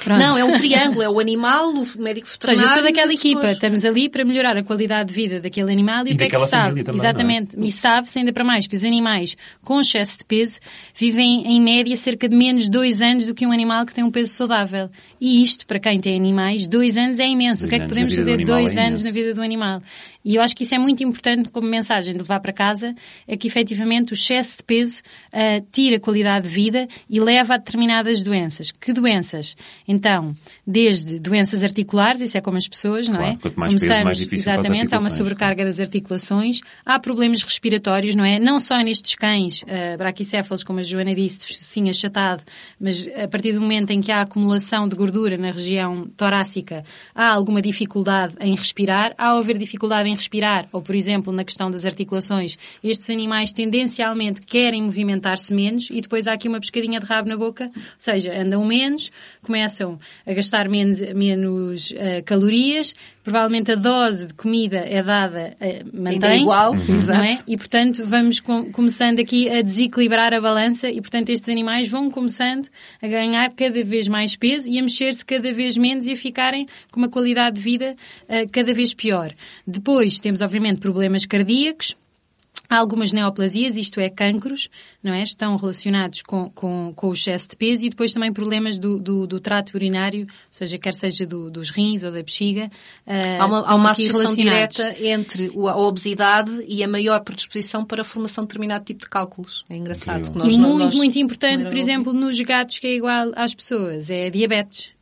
[0.02, 0.18] Pronto.
[0.20, 1.02] Não, é um triângulo.
[1.02, 2.38] É o animal, o médico Ou veterinário.
[2.42, 3.52] seja, eu sou e daquela o equipa, tutor.
[3.52, 6.26] estamos ali para melhorar a qualidade de vida daquele animal e, E o que é
[6.28, 6.84] que daquela se sabe.
[6.84, 7.56] também, Exatamente.
[7.58, 10.60] E sabe-se ainda para mais que os animais com excesso de peso
[10.94, 14.10] vivem em média cerca de menos dois anos do que um animal que tem um
[14.10, 14.88] peso saudável.
[15.20, 17.62] E isto, para quem tem animais, dois anos é imenso.
[17.62, 19.63] Dois o que é que podemos fazer animal dois é anos na vida do animal?
[19.64, 19.82] mal.
[20.24, 22.94] E eu acho que isso é muito importante como mensagem de levar para casa,
[23.28, 25.02] é que efetivamente o excesso de peso
[25.32, 28.70] ah, tira a qualidade de vida e leva a determinadas doenças.
[28.70, 29.54] Que doenças?
[29.86, 30.34] Então,
[30.66, 33.36] desde doenças articulares, isso é como as pessoas, não Claro, é?
[33.36, 38.14] quanto mais peso, Começamos, mais difícil Exatamente, há uma sobrecarga das articulações, há problemas respiratórios,
[38.14, 38.38] não é?
[38.38, 42.42] Não só nestes cães ah, braquicéfalos, como a Joana disse, de focinho achatado,
[42.80, 46.82] mas a partir do momento em que há acumulação de gordura na região torácica,
[47.14, 49.14] há alguma dificuldade em respirar.
[49.18, 54.42] Ao haver dificuldade em respirar, ou por exemplo na questão das articulações, estes animais tendencialmente
[54.42, 58.32] querem movimentar-se menos e depois há aqui uma pescadinha de rabo na boca, ou seja,
[58.36, 59.10] andam menos,
[59.42, 62.94] começam a gastar menos, menos ah, calorias,
[63.24, 67.06] provavelmente a dose de comida é dada, uh, mantém igual, uhum.
[67.08, 67.38] não é?
[67.48, 72.10] E portanto vamos com, começando aqui a desequilibrar a balança e portanto estes animais vão
[72.10, 72.68] começando
[73.02, 76.66] a ganhar cada vez mais peso e a mexer-se cada vez menos e a ficarem
[76.92, 79.32] com uma qualidade de vida uh, cada vez pior.
[79.66, 81.96] Depois temos obviamente problemas cardíacos,
[82.68, 84.68] algumas neoplasias, isto é, cancros,
[85.02, 85.22] não é?
[85.22, 89.26] Estão relacionados com, com, com o excesso de peso e depois também problemas do, do,
[89.26, 92.70] do trato urinário, ou seja, quer seja do, dos rins ou da bexiga.
[93.06, 98.02] Uh, há uma, há uma associação direta entre a obesidade e a maior predisposição para
[98.02, 99.64] a formação de determinado tipo de cálculos.
[99.68, 100.30] É engraçado.
[100.30, 103.54] Que nós, e muito, nós, muito importante, por exemplo, nos gatos que é igual às
[103.54, 104.93] pessoas, é diabetes.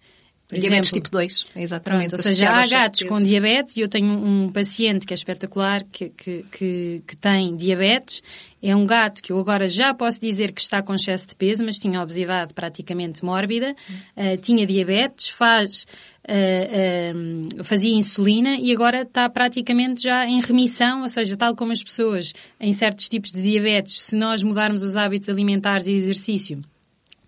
[0.53, 1.05] Por diabetes exemplo.
[1.05, 2.09] tipo 2, exatamente.
[2.11, 5.83] Pronto, ou seja, há gatos com diabetes e eu tenho um paciente que é espetacular
[5.85, 8.23] que, que, que, que, tem diabetes.
[8.63, 11.65] É um gato que eu agora já posso dizer que está com excesso de peso,
[11.65, 13.75] mas tinha obesidade praticamente mórbida,
[14.15, 15.87] uh, tinha diabetes, faz,
[16.29, 21.73] uh, uh, fazia insulina e agora está praticamente já em remissão, ou seja, tal como
[21.73, 26.61] as pessoas em certos tipos de diabetes, se nós mudarmos os hábitos alimentares e exercício,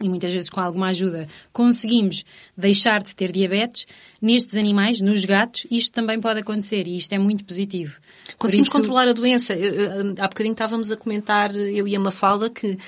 [0.01, 2.25] e muitas vezes com alguma ajuda, conseguimos
[2.57, 3.87] deixar de ter diabetes,
[4.21, 8.01] nestes animais, nos gatos, isto também pode acontecer e isto é muito positivo.
[8.39, 8.77] Conseguimos isso...
[8.77, 9.55] controlar a doença.
[10.19, 12.79] Há bocadinho estávamos a comentar, eu e a Mafalda, que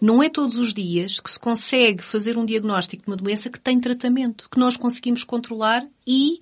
[0.00, 3.60] não é todos os dias que se consegue fazer um diagnóstico de uma doença que
[3.60, 6.38] tem tratamento, que nós conseguimos controlar e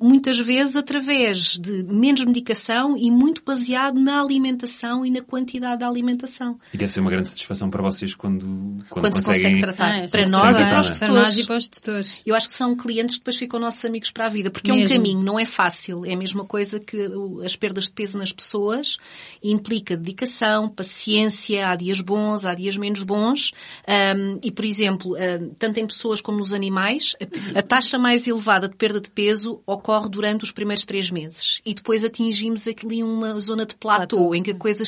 [0.00, 5.88] muitas vezes através de menos medicação e muito baseado na alimentação e na quantidade da
[5.88, 6.58] alimentação.
[6.74, 8.46] E deve ser uma grande satisfação para vocês quando,
[8.88, 9.40] quando, quando conseguem...
[9.40, 10.04] se consegue tratar.
[10.04, 10.98] Ah, para nós e para os tutores.
[10.98, 12.20] Para nós e para os tutores.
[12.26, 14.82] Eu acho que são clientes que depois ficam nossos amigos para a vida, porque Mesmo.
[14.82, 16.04] é um caminho, não é fácil.
[16.04, 16.98] É a mesma coisa que
[17.44, 18.96] as perdas de peso nas pessoas
[19.42, 23.52] implica dedicação, paciência, há dias bons, há dias menos bons.
[23.88, 27.14] Um, e, por exemplo, um, tanto em pessoas como nos animais,
[27.54, 31.60] a taxa mais elevada de perda de peso peso ocorre durante os primeiros três meses
[31.66, 34.82] e depois atingimos ali uma zona de platô, em que a coisa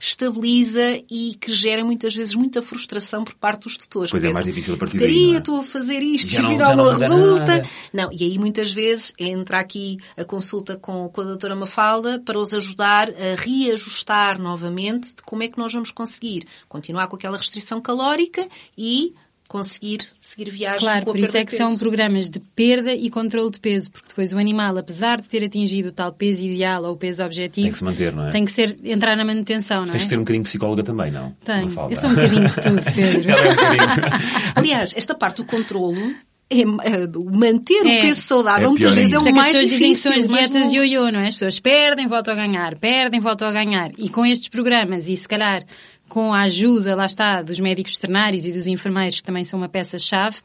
[0.00, 4.10] estabiliza e que gera muitas vezes muita frustração por parte dos tutores.
[4.10, 5.34] Pois é mais difícil a partir daí.
[5.34, 5.38] É?
[5.38, 7.68] estou a fazer isto e afinal não, não resulta.
[7.92, 12.38] Não, e aí muitas vezes entra aqui a consulta com, com a doutora Mafalda para
[12.38, 17.36] os ajudar a reajustar novamente de como é que nós vamos conseguir continuar com aquela
[17.36, 19.12] restrição calórica e
[19.48, 23.08] conseguir seguir viagem claro, com a por isso é que são programas de perda e
[23.08, 26.84] controle de peso, porque depois o animal, apesar de ter atingido o tal peso ideal
[26.84, 28.30] ou o peso objetivo, tem que se manter, não é?
[28.30, 29.92] Tem que ser, entrar na manutenção, não é?
[29.92, 31.32] Tens de ser um bocadinho psicóloga também, não?
[31.44, 31.62] Tem.
[31.62, 33.30] Eu sou um bocadinho de tudo, Pedro.
[33.30, 36.14] é um Aliás, esta parte do controlo
[36.48, 37.98] é, é, manter é.
[37.98, 40.12] o peso saudável é muitas vezes é o mais difícil.
[40.12, 41.26] São as dietas de ioiô, não é?
[41.26, 43.90] As pessoas perdem, voltam a ganhar, perdem, voltam a ganhar.
[43.98, 45.64] E com estes programas, e se calhar
[46.08, 49.68] com a ajuda, lá está, dos médicos veterinários e dos enfermeiros, que também são uma
[49.68, 50.38] peça-chave,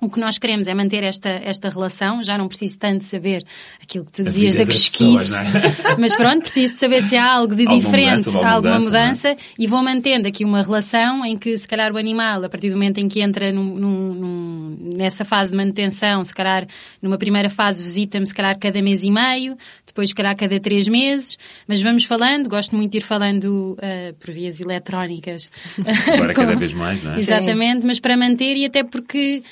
[0.00, 2.22] o que nós queremos é manter esta, esta relação.
[2.22, 3.44] Já não preciso tanto saber
[3.82, 5.38] aquilo que tu dizias da pesquisa.
[5.38, 5.96] É?
[5.98, 9.28] Mas pronto, preciso de saber se há algo de alguma diferente, mudança, alguma, alguma mudança,
[9.30, 9.36] é?
[9.58, 12.74] e vou mantendo aqui uma relação em que, se calhar, o animal, a partir do
[12.74, 14.14] momento em que entra num, num,
[14.98, 16.66] nessa fase de manutenção, se calhar,
[17.00, 20.88] numa primeira fase visita-me, se calhar, cada mês e meio, depois, se calhar, cada três
[20.88, 25.48] meses, mas vamos falando, gosto muito de ir falando uh, por vias eletrónicas.
[26.12, 27.18] Agora cada vez mais, não é?
[27.18, 27.86] Exatamente, Sim.
[27.86, 29.42] mas para manter e até porque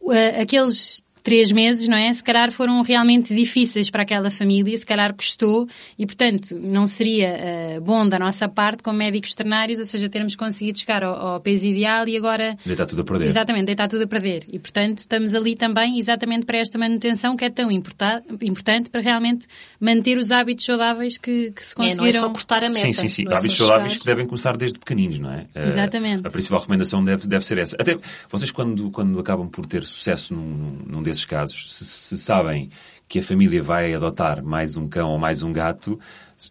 [0.00, 2.12] uh, aqueles três meses, não é?
[2.12, 5.68] Se calhar foram realmente difíceis para aquela família, se calhar custou
[5.98, 10.36] e, portanto, não seria uh, bom da nossa parte, como médicos veterinários, ou seja, termos
[10.36, 12.56] conseguido chegar ao, ao peso ideal e agora...
[12.64, 13.26] Deitar tudo a perder.
[13.26, 14.44] Exatamente, deitar tudo a perder.
[14.52, 19.46] E, portanto, estamos ali também exatamente para esta manutenção que é tão importante para realmente
[19.80, 22.04] manter os hábitos saudáveis que, que se conseguiram...
[22.04, 22.80] É, não é só cortar a meta.
[22.80, 23.24] Sim, sim, sim.
[23.28, 25.46] É hábitos saudáveis que devem começar desde pequeninos, não é?
[25.54, 26.24] Eh, exatamente.
[26.24, 27.76] A, a principal recomendação deve, deve ser essa.
[27.78, 27.98] Até
[28.28, 32.70] vocês, quando, quando acabam por ter sucesso num, num desses casos, se, se sabem
[33.10, 35.98] que a família vai adotar mais um cão ou mais um gato,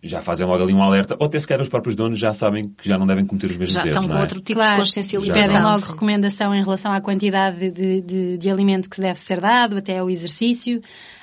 [0.04, 2.88] já fazem logo ali um alerta, ou até sequer os próprios donos já sabem que
[2.88, 3.96] já não devem cometer os mesmos já erros.
[3.96, 4.22] Já estão com é?
[4.22, 5.42] outro tipo claro, de consciencialização.
[5.42, 9.78] Pedem logo recomendação em relação à quantidade de, de, de alimento que deve ser dado,
[9.78, 10.82] até ao exercício.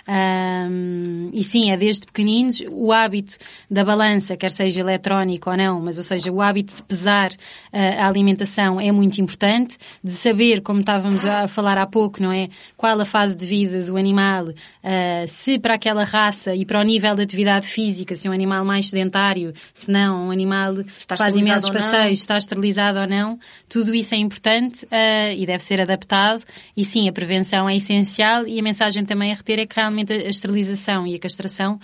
[0.09, 3.38] Um, e sim, é desde pequeninos o hábito
[3.68, 7.36] da balança, quer seja eletrónico ou não, mas ou seja, o hábito de pesar uh,
[7.72, 12.48] a alimentação é muito importante, de saber, como estávamos a falar há pouco, não é?
[12.76, 16.84] Qual a fase de vida do animal, uh, se para aquela raça e para o
[16.84, 21.16] nível de atividade física, se é um animal mais sedentário, se não, um animal está
[21.16, 23.38] faz imensos passeios, está esterilizado ou não,
[23.68, 26.44] tudo isso é importante uh, e deve ser adaptado.
[26.76, 29.95] E sim, a prevenção é essencial e a mensagem também a reter é que realmente
[29.97, 31.80] realmente a esterilização e a castração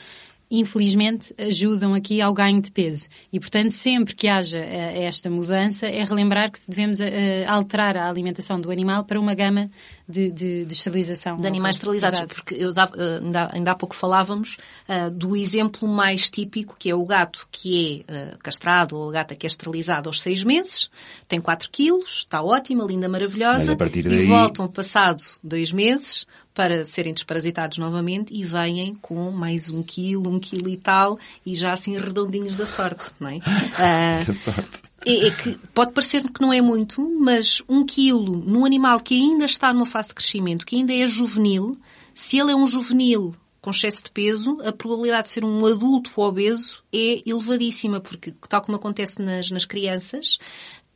[0.55, 3.09] infelizmente, ajudam aqui ao ganho de peso.
[3.33, 7.05] E, portanto, sempre que haja uh, esta mudança, é relembrar que devemos uh,
[7.49, 9.71] alterar a alimentação do animal para uma gama
[10.09, 11.37] de, de, de esterilização.
[11.37, 12.35] De animais esterilizados, Exato.
[12.35, 16.91] porque eu dava, eh, ainda, ainda há pouco falávamos uh, do exemplo mais típico, que
[16.91, 20.43] é o gato que é uh, castrado ou a gata que é esterilizada aos seis
[20.45, 20.91] meses,
[21.29, 24.25] tem 4 quilos, está ótima, linda, maravilhosa, partir daí...
[24.25, 30.31] e voltam passado dois meses para serem desparasitados novamente e vêm com mais um quilo,
[30.31, 33.39] um quilo e tal, e já assim redondinhos da sorte, não é?
[33.73, 34.92] Uh, Que sorte.
[35.07, 39.15] É, é que pode parecer que não é muito, mas um quilo num animal que
[39.15, 41.79] ainda está numa fase de crescimento, que ainda é juvenil,
[42.15, 46.11] se ele é um juvenil com excesso de peso, a probabilidade de ser um adulto
[46.21, 50.39] obeso é elevadíssima, porque tal como acontece nas, nas crianças,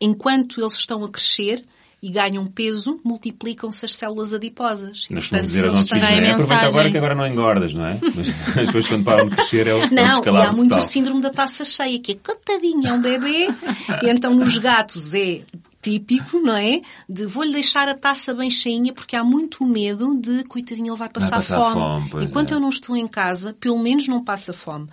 [0.01, 1.65] enquanto eles estão a crescer,
[2.07, 5.09] e ganham peso, multiplicam-se as células adiposas.
[5.11, 6.31] E, Nós portanto, dizer aos nossos filhos, é?
[6.31, 7.99] aproveita agora que agora não engordas, não é?
[8.55, 11.21] Mas depois quando param de crescer é o, é Não, e há muito o síndrome
[11.21, 13.49] da taça cheia, que é coitadinho, é um bebê.
[14.05, 15.41] e então nos gatos é
[15.83, 16.81] típico, não é?
[17.09, 21.09] De vou-lhe deixar a taça bem cheinha porque há muito medo de coitadinho ele vai
[21.09, 22.09] passar, passar fome.
[22.09, 22.55] fome, Enquanto é.
[22.55, 24.87] eu não estou em casa, pelo menos não passa fome.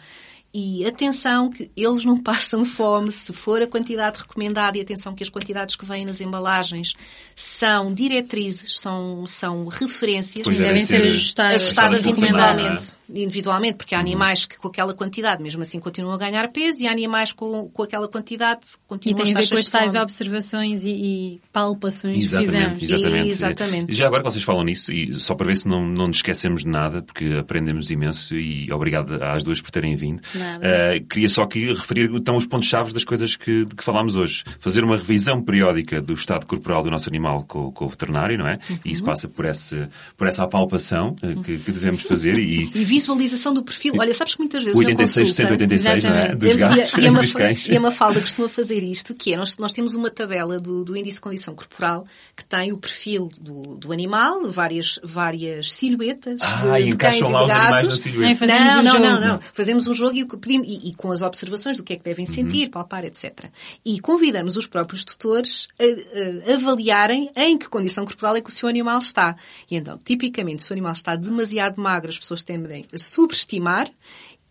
[0.54, 5.24] E atenção que eles não passam fome se for a quantidade recomendada e atenção que
[5.24, 6.94] as quantidades que vêm nas embalagens
[7.36, 11.64] são diretrizes, são, são referências Pois E devem ser ajustadas.
[11.64, 14.04] ajustadas individualmente, individualmente, porque há Uhum.
[14.04, 17.70] animais que com aquela quantidade, mesmo assim, continuam a ganhar peso e há animais com,
[17.70, 22.12] com aquela quantidade E continuam tem a ver com as tais observações e, e palpações
[22.14, 23.04] que Exatamente, fizemos.
[23.04, 23.30] exatamente.
[23.30, 23.94] Exatamente.
[23.96, 26.64] Já agora que vocês falam nisso, e só para ver se não, não nos esquecemos
[26.64, 30.22] de nada, porque aprendemos imenso e obrigado às duas por terem vindo.
[30.62, 34.44] Eh, queria só aqui referir então os pontos-chave das coisas que, de que falámos hoje.
[34.60, 38.48] Fazer uma revisão periódica do estado corporal do nosso animal com, com o veterinário, não
[38.48, 38.60] é?
[38.84, 39.88] E isso passa por, esse,
[40.18, 43.94] por essa apalpação eh, que, que devemos fazer e, E visualização do perfil.
[44.00, 45.58] Olha, sabes que muitas vezes 86, na consulta...
[45.58, 46.36] 186, não é?
[46.36, 47.12] Dos E a- gatos e a, e
[47.54, 50.84] dos e a Mafalda costuma fazer isto, que é, nós, nós temos uma tabela do,
[50.84, 56.38] do índice de condição corporal que tem o perfil do, do animal, várias, várias silhuetas
[56.42, 58.40] Ah, de, e de cães encaixam e lá de os animais na gatos.
[58.40, 59.40] fazemos não, um não, não, não.
[59.54, 61.96] Fazemos um jogo e, o que pedimos, e, e com as observações do que é
[61.98, 63.46] que devem sentir, palpar, etc.
[63.86, 68.54] E convidamos os próprios tutores a, a avaliarem em que condição corporal é que o
[68.54, 69.36] seu animal está.
[69.70, 73.92] E então, tipicamente, se o animal está demasiado magro, as pessoas tendem subestimar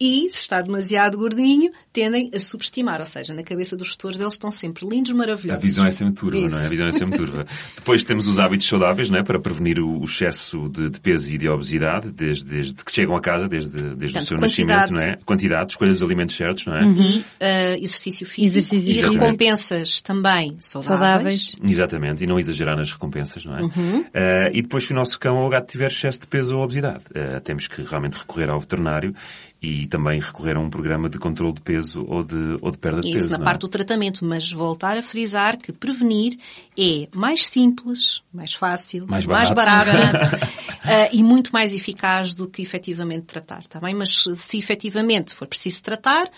[0.03, 2.99] e se está demasiado gordinho, tendem a subestimar.
[2.99, 5.63] Ou seja, na cabeça dos tutores eles estão sempre lindos, A maravilhosos.
[5.63, 6.51] visão é sempre turva, Isso.
[6.57, 6.67] não é?
[6.67, 7.47] A visão é sempre turva.
[7.77, 9.23] Depois temos os hábitos saudáveis, não é?
[9.23, 13.21] Para prevenir o excesso de, de peso e de obesidade, desde, desde que chegam a
[13.21, 14.91] casa, desde, desde o Portanto, seu quantidade.
[14.91, 15.19] nascimento, não é?
[15.25, 16.83] Quantidade, escolha dos alimentos certos, não é?
[16.85, 18.59] E eh, exercício físico.
[18.59, 19.13] Exercício e físico.
[19.13, 21.51] recompensas também saudáveis.
[21.53, 21.57] Saudáveis.
[21.65, 23.63] Exatamente, e não exagerar nas recompensas, não é?
[23.63, 24.05] Uhum.
[24.13, 27.05] Eh, e depois, se o nosso cão ou gato tiver excesso de peso ou obesidade,
[27.15, 29.15] eh, temos que realmente recorrer ao veterinário
[29.63, 33.01] e também recorrer a um programa de controle de peso ou de, ou de perda
[33.01, 33.31] de Isso peso.
[33.31, 33.47] na não é?
[33.47, 36.37] parte do tratamento, mas voltar a frisar que prevenir
[36.77, 40.37] é mais simples, mais fácil, Mais barato, barato.
[40.85, 43.95] eh, e muito mais eficaz do que efetivamente tratar, está bem?
[43.95, 46.29] Mas se efetivamente for preciso tratar,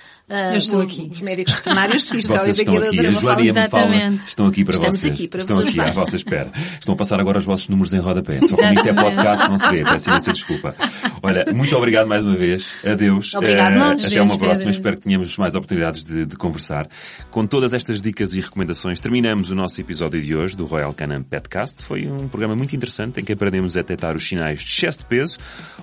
[0.55, 1.09] estou os, aqui.
[1.11, 4.29] os médicos veterinários, e Vocês estão aqui, a Joana e a Mafalda, Mafalda Exatamente.
[4.29, 5.13] estão aqui para Estamos vocês.
[5.13, 6.53] aqui para estão vos aqui à vossa espera.
[6.79, 8.41] Estão a passar agora os vossos números em rodapé.
[8.41, 9.85] Só como isto é podcast, não se vê.
[9.85, 10.75] Peço imensa desculpa.
[11.23, 12.73] Olha, muito obrigado mais uma vez.
[12.85, 13.35] Adeus.
[13.35, 14.05] Obrigado, nós.
[14.05, 14.55] Até uma próxima.
[14.55, 14.71] Pedro.
[14.71, 16.89] Espero que tenhamos mais oportunidades de, de conversar.
[17.31, 21.23] Com todas estas dicas e recomendações, terminamos o nosso episódio de hoje do Royal Canin
[21.23, 21.83] Petcast.
[21.83, 25.39] Foi um programa muito interessante em que aprendemos a detectar os de excesso de peso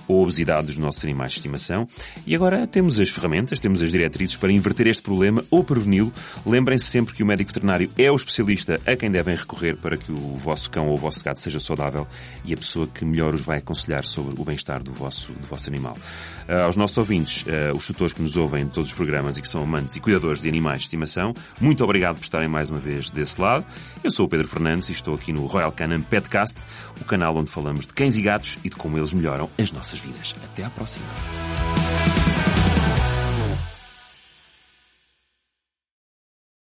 [0.08, 1.86] ou obesidade dos nossos animais de estimação.
[2.26, 6.12] E agora temos as ferramentas, temos as diretrizes para inverter este problema ou preveni-lo.
[6.44, 10.10] Lembrem-se sempre que o médico veterinário é o especialista a quem devem recorrer para que
[10.10, 12.06] o vosso cão ou o vosso gato seja saudável
[12.44, 15.68] e a pessoa que melhor os vai aconselhar sobre o bem-estar do vosso, do vosso
[15.68, 15.96] animal.
[16.48, 19.42] Ah, aos nossos ouvintes, ah, os tutores que nos ouvem em todos os programas e
[19.42, 22.78] que são amantes e cuidadores de animais de estimação, muito obrigado por estarem mais uma
[22.78, 23.64] vez desse lado.
[24.02, 26.62] Eu sou o Pedro Fernandes e estou aqui no Royal Canin Petcast,
[27.00, 29.98] o canal onde falamos de cães e gatos e de como eles melhoram as nossas
[29.98, 30.34] vidas.
[30.44, 31.06] Até à próxima.